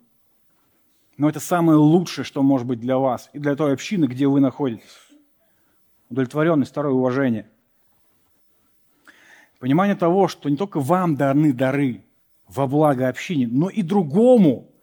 [1.16, 4.40] но это самое лучшее, что может быть для вас и для той общины, где вы
[4.40, 4.98] находитесь.
[6.11, 7.48] Удовлетворенность, второе уважение.
[9.59, 12.04] Понимание того, что не только вам даны дары
[12.48, 14.70] во благо общине, но и другому–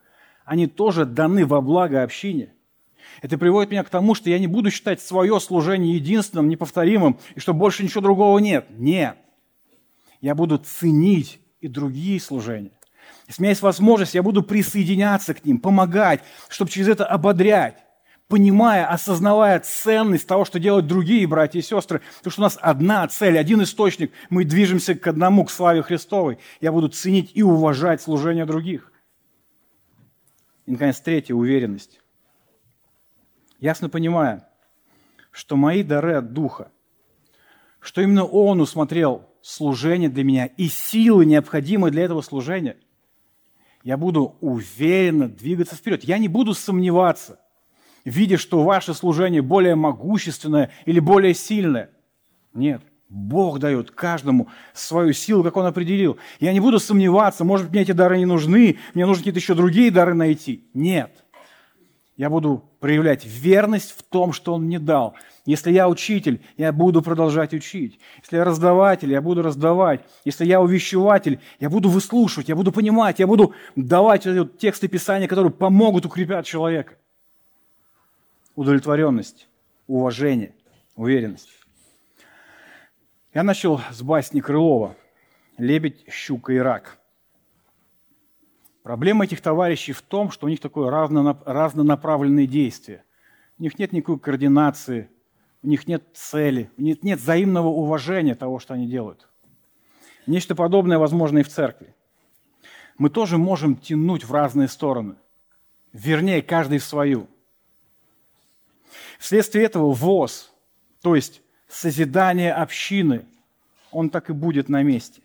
[0.45, 2.53] они тоже даны во благо общине.
[3.21, 7.39] Это приводит меня к тому, что я не буду считать свое служение единственным, неповторимым, и
[7.39, 8.65] что больше ничего другого нет.
[8.71, 9.17] Нет.
[10.19, 12.71] Я буду ценить и другие служения.
[13.27, 17.77] Если у меня есть возможность, я буду присоединяться к ним, помогать, чтобы через это ободрять,
[18.27, 23.07] понимая, осознавая ценность того, что делают другие братья и сестры, потому что у нас одна
[23.07, 26.37] цель, один источник, мы движемся к одному, к славе Христовой.
[26.59, 28.91] Я буду ценить и уважать служение других.
[30.65, 32.01] И, наконец, третья– уверенность.
[33.59, 34.49] Ясно понимая,
[35.31, 36.71] что мои дары от Духа,
[37.79, 42.77] что именно Он усмотрел служение для меня и силы, необходимые для этого служения,
[43.83, 46.05] я буду уверенно двигаться вперед.
[46.05, 47.39] Я не буду сомневаться,
[48.05, 51.91] видя, что ваше служение более могущественное или более сильное.
[52.53, 52.81] Нет.
[53.09, 56.17] Бог дает каждому свою силу, как Он определил.
[56.39, 59.91] Я не буду сомневаться, может мне эти дары не нужны, мне нужно какие-то еще другие
[59.91, 60.63] дары найти.
[60.73, 61.22] Нет.
[62.15, 65.15] Я буду проявлять верность в том, что Он мне дал.
[65.45, 67.99] Если я учитель, я буду продолжать учить.
[68.21, 70.05] Если я раздаватель, я буду раздавать.
[70.23, 74.27] Если я увещеватель, я буду выслушивать, я буду понимать, я буду давать
[74.59, 76.95] тексты Писания, которые помогут, укрепят человека.
[78.55, 79.47] Удовлетворенность,
[79.87, 80.53] уважение,
[80.95, 81.49] уверенность.
[83.33, 84.95] Я начал с басни Крылова
[85.57, 86.99] «Лебедь, щука и рак».
[88.83, 93.03] Проблема этих товарищей в том, что у них такое разнонаправленное действие.
[93.57, 95.09] У них нет никакой координации,
[95.63, 99.29] у них нет цели, у них нет взаимного уважения того, что они делают.
[100.27, 101.95] Нечто подобное возможно и в церкви.
[102.97, 105.15] Мы тоже можем тянуть в разные стороны.
[105.93, 107.27] Вернее, каждый в свою.
[109.17, 110.51] Вследствие этого ВОЗ,
[111.01, 113.25] то есть созидание общины,
[113.91, 115.22] он так и будет на месте.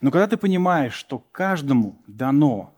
[0.00, 2.74] Но когда ты понимаешь, что каждому дано,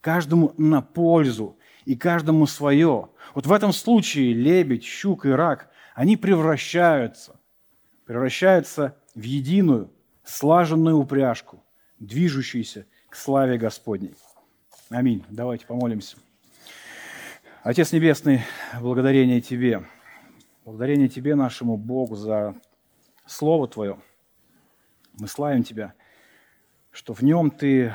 [0.00, 6.16] каждому на пользу и каждому свое, вот в этом случае лебедь, щук и рак, они
[6.16, 7.38] превращаются,
[8.06, 9.90] превращаются в единую
[10.24, 11.62] слаженную упряжку,
[11.98, 14.14] движущуюся к славе Господней.
[14.88, 15.24] Аминь.
[15.28, 16.16] Давайте помолимся.
[17.62, 18.40] Отец Небесный,
[18.80, 19.84] благодарение Тебе.
[20.64, 22.54] Благодарение Тебе, нашему Богу, за
[23.26, 23.98] Слово Твое.
[25.18, 25.94] Мы славим Тебя,
[26.90, 27.94] что в нем Ты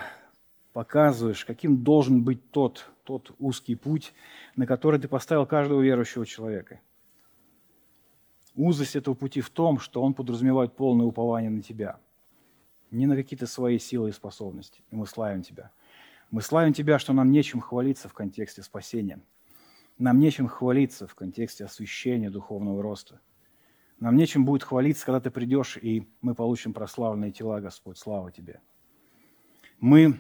[0.74, 4.14] показываешь, каким должен быть тот, тот узкий путь,
[4.56, 6.82] на который Ты поставил каждого верующего человека.
[8.56, 12.00] Узость этого пути в том, что он подразумевает полное упование на Тебя,
[12.92, 14.82] не на какие-то свои силы и способности.
[14.92, 15.72] И мы славим Тебя.
[16.32, 19.22] Мы славим Тебя, что нам нечем хвалиться в контексте спасения.
[19.98, 23.22] Нам нечем хвалиться в контексте освящения духовного роста.
[24.00, 27.98] Нам нечем будет хвалиться, когда Ты придешь, и мы получим прославленные тела, Господь.
[27.98, 28.62] Слава Тебе.
[29.80, 30.20] Мы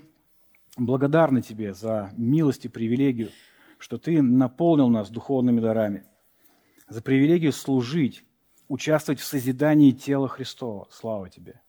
[0.77, 3.29] благодарны Тебе за милость и привилегию,
[3.77, 6.03] что Ты наполнил нас духовными дарами–
[6.87, 8.23] за привилегию служить,
[8.67, 10.87] участвовать в созидании тела Христова.
[10.91, 11.61] Слава Тебе.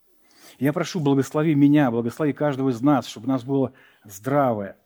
[0.58, 3.72] Я прошу, благослови меня, благослови каждого из нас, чтобы у нас было
[4.04, 4.76] здравое,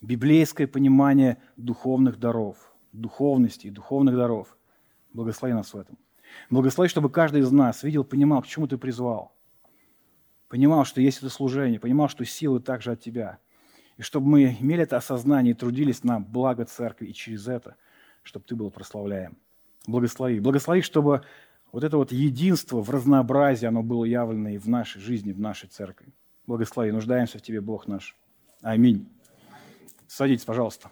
[0.00, 2.56] библейское понимание духовных даров,
[2.92, 4.56] духовности и духовных даров.
[5.12, 5.98] Благослови нас в этом.
[6.48, 9.36] Благослови, чтобы каждый из нас видел, понимал, к чему ты призвал.
[10.50, 13.38] Понимал, что есть это служение, понимал, что силы также от тебя.
[13.96, 17.76] И чтобы мы имели это осознание и трудились на благо церкви, и через это,
[18.24, 19.38] чтобы ты был прославляем.
[19.86, 20.40] Благослови.
[20.40, 21.22] Благослови, чтобы
[21.70, 25.68] вот это вот единство в разнообразии, оно было явлено и в нашей жизни, в нашей
[25.68, 26.12] церкви.
[26.48, 26.90] Благослови.
[26.90, 28.16] Нуждаемся в Тебе, Бог наш.
[28.60, 29.08] Аминь.
[30.08, 30.90] Садитесь, пожалуйста.